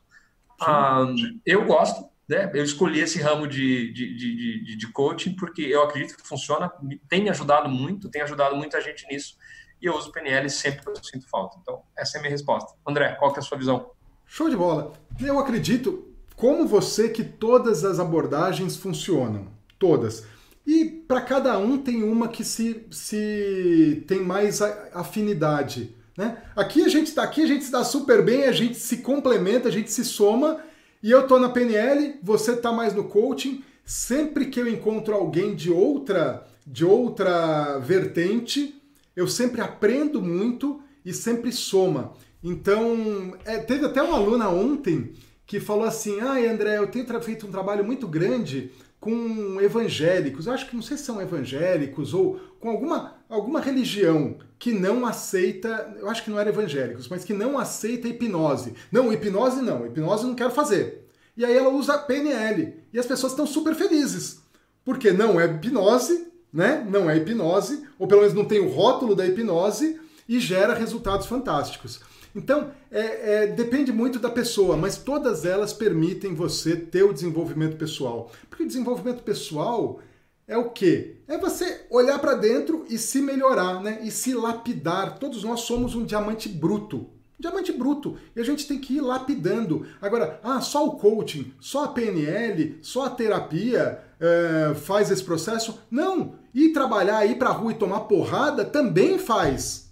[0.61, 1.05] Ah,
[1.45, 2.49] eu gosto, né?
[2.53, 6.71] Eu escolhi esse ramo de, de, de, de, coaching porque eu acredito que funciona,
[7.09, 9.35] tem me ajudado muito, tem ajudado muita gente nisso
[9.81, 11.57] e eu uso PNL sempre que eu sinto falta.
[11.61, 12.73] Então, essa é a minha resposta.
[12.87, 13.91] André, qual que é a sua visão?
[14.31, 14.93] Show de bola.
[15.19, 16.05] Eu acredito,
[16.35, 19.47] como você, que todas as abordagens funcionam.
[19.79, 20.23] Todas.
[20.67, 24.61] E para cada um tem uma que se, se tem mais
[24.93, 25.95] afinidade.
[26.15, 26.37] Né?
[26.55, 29.67] Aqui a gente está aqui, a gente se dá super bem, a gente se complementa,
[29.67, 30.59] a gente se soma.
[31.01, 33.63] E eu estou na PNL, você está mais no coaching.
[33.83, 38.79] Sempre que eu encontro alguém de outra, de outra vertente,
[39.15, 42.13] eu sempre aprendo muito e sempre soma.
[42.43, 45.13] Então, é, teve até uma aluna ontem
[45.45, 50.45] que falou assim: ah, André, eu tenho feito um trabalho muito grande com evangélicos.
[50.45, 55.05] Eu acho que não sei se são evangélicos ou com alguma, alguma religião que não
[55.05, 58.73] aceita, eu acho que não era evangélicos, mas que não aceita hipnose.
[58.91, 61.07] Não, hipnose não, hipnose não quero fazer.
[61.37, 64.41] E aí ela usa PNL e as pessoas estão super felizes,
[64.83, 66.85] porque não é hipnose, né?
[66.89, 71.27] Não é hipnose, ou pelo menos não tem o rótulo da hipnose e gera resultados
[71.27, 72.01] fantásticos.
[72.39, 77.75] Então, é, é, depende muito da pessoa, mas todas elas permitem você ter o desenvolvimento
[77.75, 78.31] pessoal.
[78.49, 79.99] Porque desenvolvimento pessoal
[80.47, 81.17] é o quê?
[81.27, 83.99] É você olhar para dentro e se melhorar, né?
[84.03, 85.19] E se lapidar.
[85.19, 87.09] Todos nós somos um diamante bruto.
[87.37, 88.15] diamante bruto.
[88.33, 89.85] E a gente tem que ir lapidando.
[90.01, 95.77] Agora, ah, só o coaching, só a PNL, só a terapia é, faz esse processo?
[95.91, 96.35] Não.
[96.55, 99.88] Ir trabalhar, ir pra rua e tomar porrada também faz.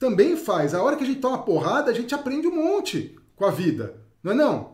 [0.00, 0.72] Também faz.
[0.72, 3.96] A hora que a gente toma porrada, a gente aprende um monte com a vida.
[4.22, 4.72] Não é não?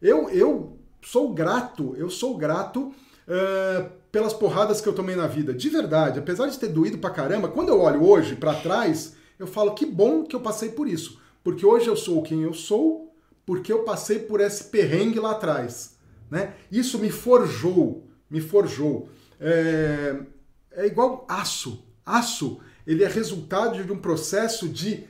[0.00, 2.92] Eu, eu sou grato, eu sou grato
[3.26, 5.54] uh, pelas porradas que eu tomei na vida.
[5.54, 9.46] De verdade, apesar de ter doído pra caramba, quando eu olho hoje para trás, eu
[9.46, 11.18] falo que bom que eu passei por isso.
[11.42, 13.14] Porque hoje eu sou quem eu sou,
[13.46, 15.96] porque eu passei por esse perrengue lá atrás.
[16.30, 16.52] Né?
[16.70, 19.08] Isso me forjou, me forjou.
[19.40, 20.20] É,
[20.72, 21.86] é igual aço.
[22.04, 25.04] Aço, ele é resultado de um processo de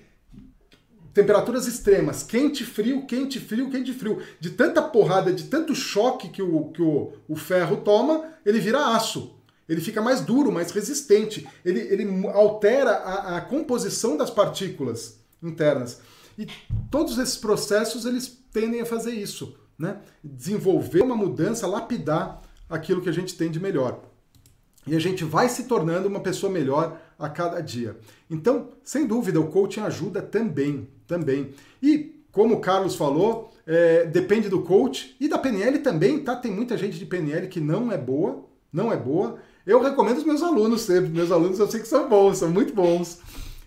[1.15, 4.21] temperaturas extremas, quente, frio, quente, frio, quente, frio.
[4.41, 8.95] De tanta porrada, de tanto choque que o, que o, o ferro toma, ele vira
[8.97, 9.37] aço.
[9.69, 11.47] Ele fica mais duro, mais resistente.
[11.65, 16.01] Ele, ele altera a, a composição das partículas internas.
[16.37, 16.49] E
[16.91, 20.01] todos esses processos eles tendem a fazer isso, né?
[20.25, 24.08] Desenvolver uma mudança, lapidar aquilo que a gente tem de melhor.
[24.89, 27.97] E a gente vai se tornando uma pessoa melhor a cada dia.
[28.31, 31.51] Então, sem dúvida, o coaching ajuda também, também.
[31.83, 36.37] E como o Carlos falou, é, depende do coach e da PNL também, tá?
[36.37, 39.39] Tem muita gente de PNL que não é boa, não é boa.
[39.67, 41.11] Eu recomendo os meus alunos sempre.
[41.11, 43.19] Meus alunos eu sei que são bons, são muito bons.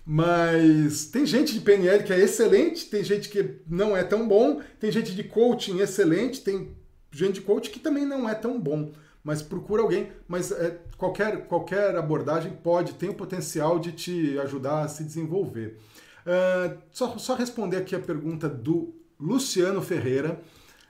[0.06, 4.60] Mas tem gente de PNL que é excelente, tem gente que não é tão bom,
[4.80, 6.70] tem gente de coaching excelente, tem
[7.12, 8.92] gente de coaching que também não é tão bom.
[9.24, 10.12] Mas procura alguém.
[10.28, 15.78] Mas é, qualquer, qualquer abordagem pode, tem o potencial de te ajudar a se desenvolver.
[16.22, 20.40] Uh, só, só responder aqui a pergunta do Luciano Ferreira.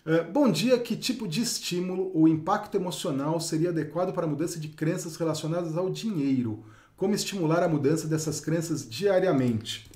[0.06, 4.60] Uh, bom dia, que tipo de estímulo ou impacto emocional seria adequado para a mudança
[4.60, 6.64] de crenças relacionadas ao dinheiro?
[6.98, 9.90] Como estimular a mudança dessas crenças diariamente?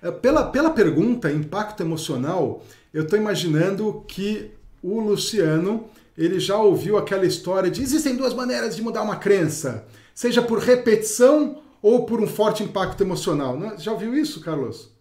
[0.00, 2.62] É, pela, pela pergunta, impacto emocional,
[2.92, 4.50] eu estou imaginando que
[4.82, 9.86] o Luciano ele já ouviu aquela história de existem duas maneiras de mudar uma crença,
[10.14, 13.58] seja por repetição ou por um forte impacto emocional.
[13.78, 14.92] Já ouviu isso, Carlos?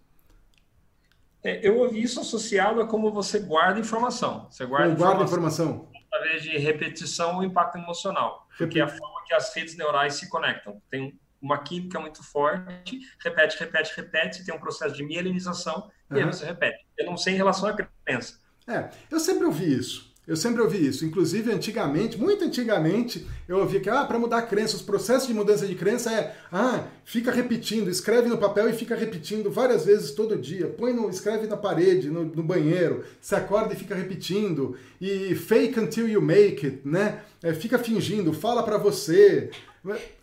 [1.43, 4.47] É, eu ouvi isso associado a como você guarda informação.
[4.49, 9.23] Você guarda, guarda informação, informação através de repetição ou impacto emocional, porque é a forma
[9.25, 10.81] que as redes neurais se conectam.
[10.89, 16.17] Tem uma química muito forte, repete, repete, repete, tem um processo de mielinização uhum.
[16.17, 16.85] e aí você repete.
[16.97, 18.39] Eu não sei em relação à crença.
[18.67, 20.12] É, eu sempre ouvi isso.
[20.25, 21.05] Eu sempre ouvi isso.
[21.05, 25.33] Inclusive, antigamente, muito antigamente, eu ouvia que ah, para mudar a crença, os processos de
[25.33, 30.11] mudança de crença é ah, fica repetindo, escreve no papel e fica repetindo várias vezes
[30.11, 30.67] todo dia.
[30.67, 34.77] Põe no, escreve na parede, no, no banheiro, se acorda e fica repetindo.
[35.01, 37.21] E fake until you make it, né?
[37.41, 39.51] É, fica fingindo, fala para você.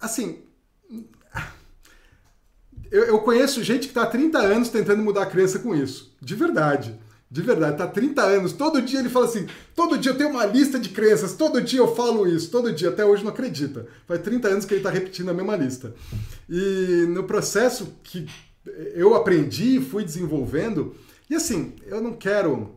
[0.01, 0.39] Assim,
[2.91, 6.17] eu, eu conheço gente que está há 30 anos tentando mudar a crença com isso.
[6.21, 6.99] De verdade.
[7.31, 8.53] De verdade, tá 30 anos.
[8.53, 11.79] Todo dia ele fala assim: todo dia eu tenho uma lista de crenças, todo dia
[11.79, 12.89] eu falo isso, todo dia.
[12.89, 13.87] Até hoje não acredita.
[14.07, 15.95] Faz 30 anos que ele está repetindo a mesma lista.
[16.49, 18.27] E no processo que
[18.95, 20.95] eu aprendi e fui desenvolvendo,
[21.29, 22.75] e assim, eu não quero.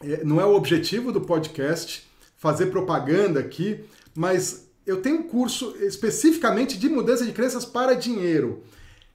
[0.00, 2.08] É, não é o objetivo do podcast
[2.38, 8.62] fazer propaganda aqui, mas eu tenho um curso especificamente de mudança de crenças para dinheiro.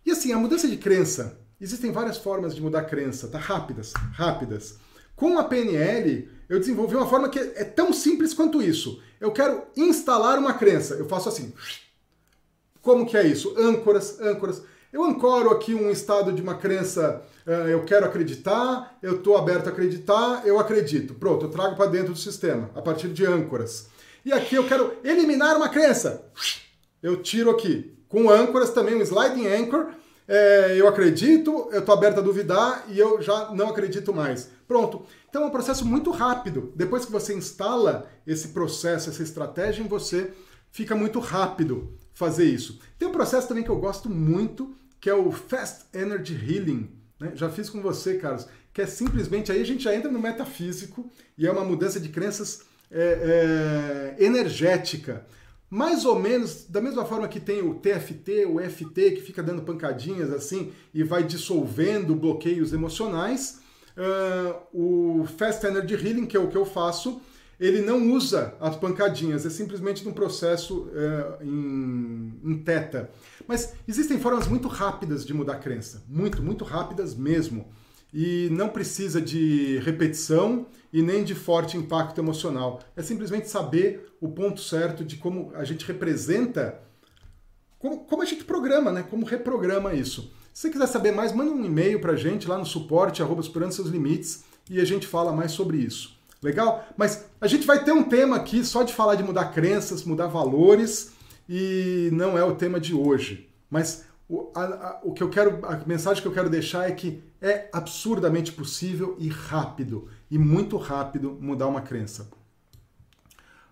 [0.06, 3.38] E assim, a mudança de crença Existem várias formas de mudar crença, tá?
[3.38, 4.76] Rápidas, rápidas.
[5.16, 9.02] Com a PNL, eu desenvolvi uma forma que é tão simples quanto isso.
[9.18, 10.96] Eu quero instalar uma crença.
[10.96, 11.54] Eu faço assim.
[12.82, 13.56] Como que é isso?
[13.58, 14.62] Âncoras, âncoras.
[14.92, 19.68] Eu ancoro aqui um estado de uma crença, uh, eu quero acreditar, eu estou aberto
[19.68, 21.14] a acreditar, eu acredito.
[21.14, 23.88] Pronto, eu trago para dentro do sistema, a partir de âncoras.
[24.26, 26.26] E aqui eu quero eliminar uma crença.
[27.02, 27.98] Eu tiro aqui.
[28.10, 29.94] Com âncoras também, um sliding anchor,
[30.28, 34.50] é, eu acredito, eu estou aberto a duvidar e eu já não acredito mais.
[34.68, 35.06] Pronto.
[35.30, 36.72] Então é um processo muito rápido.
[36.76, 40.32] Depois que você instala esse processo, essa estratégia em você,
[40.72, 42.80] fica muito rápido fazer isso.
[42.98, 46.90] Tem um processo também que eu gosto muito, que é o Fast Energy Healing.
[47.20, 47.32] Né?
[47.36, 51.10] Já fiz com você, Carlos, que é simplesmente aí a gente já entra no metafísico
[51.38, 52.62] e é uma mudança de crenças
[52.92, 55.26] é, é, energética
[55.74, 59.64] mais ou menos da mesma forma que tem o TFT, o FT, que fica dando
[59.64, 63.60] pancadinhas assim e vai dissolvendo bloqueios emocionais,
[63.98, 67.20] uh, o Fast Energy Healing, que é o que eu faço,
[67.60, 73.10] ele não usa as pancadinhas, é simplesmente um processo uh, em, em teta.
[73.48, 77.66] Mas existem formas muito rápidas de mudar a crença, muito, muito rápidas mesmo
[78.14, 82.80] e não precisa de repetição e nem de forte impacto emocional.
[82.96, 86.80] É simplesmente saber o ponto certo de como a gente representa
[87.84, 89.04] como, como a gente programa, né?
[89.10, 90.32] Como reprograma isso.
[90.54, 93.42] Se você quiser saber mais, manda um e-mail para a gente lá no suporte, arroba
[93.42, 96.18] superando seus limites, e a gente fala mais sobre isso.
[96.42, 96.88] Legal?
[96.96, 100.28] Mas a gente vai ter um tema aqui só de falar de mudar crenças, mudar
[100.28, 101.12] valores,
[101.50, 103.50] e não é o tema de hoje.
[103.70, 106.92] Mas o, a, a, o que eu quero, a mensagem que eu quero deixar é
[106.94, 112.30] que é absurdamente possível e rápido, e muito rápido, mudar uma crença.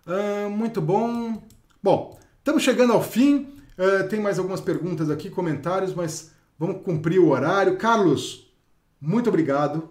[0.06, 1.42] Uh, muito bom.
[1.82, 3.58] Bom, estamos chegando ao fim.
[3.78, 7.78] Uh, tem mais algumas perguntas aqui, comentários, mas vamos cumprir o horário.
[7.78, 8.52] Carlos,
[9.00, 9.90] muito obrigado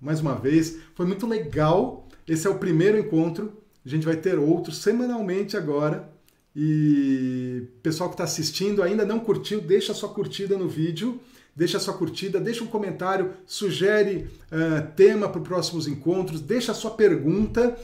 [0.00, 0.78] mais uma vez.
[0.94, 2.08] Foi muito legal.
[2.26, 3.62] Esse é o primeiro encontro.
[3.84, 6.12] A gente vai ter outros semanalmente agora.
[6.58, 11.20] E pessoal que está assistindo ainda não curtiu, deixa sua curtida no vídeo,
[11.54, 16.92] deixa sua curtida, deixa um comentário, sugere uh, tema para os próximos encontros, deixa sua
[16.92, 17.76] pergunta,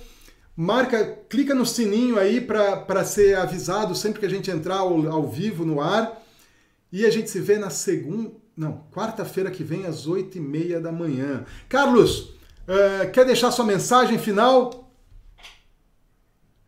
[0.56, 5.28] marca, clica no sininho aí para ser avisado sempre que a gente entrar ao, ao
[5.28, 6.22] vivo no ar.
[6.90, 10.80] E a gente se vê na segunda, não, quarta-feira que vem às oito e meia
[10.80, 11.44] da manhã.
[11.68, 14.81] Carlos, uh, quer deixar sua mensagem final?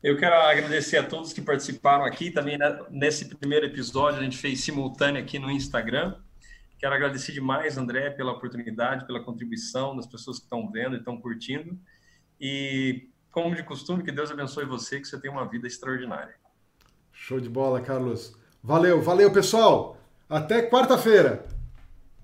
[0.05, 2.31] Eu quero agradecer a todos que participaram aqui.
[2.31, 6.17] Também né, nesse primeiro episódio a gente fez simultâneo aqui no Instagram.
[6.79, 11.19] Quero agradecer demais, André, pela oportunidade, pela contribuição das pessoas que estão vendo e estão
[11.19, 11.79] curtindo.
[12.39, 16.35] E, como de costume, que Deus abençoe você, que você tenha uma vida extraordinária.
[17.11, 18.37] Show de bola, Carlos.
[18.63, 19.97] Valeu, valeu, pessoal.
[20.29, 21.47] Até quarta-feira.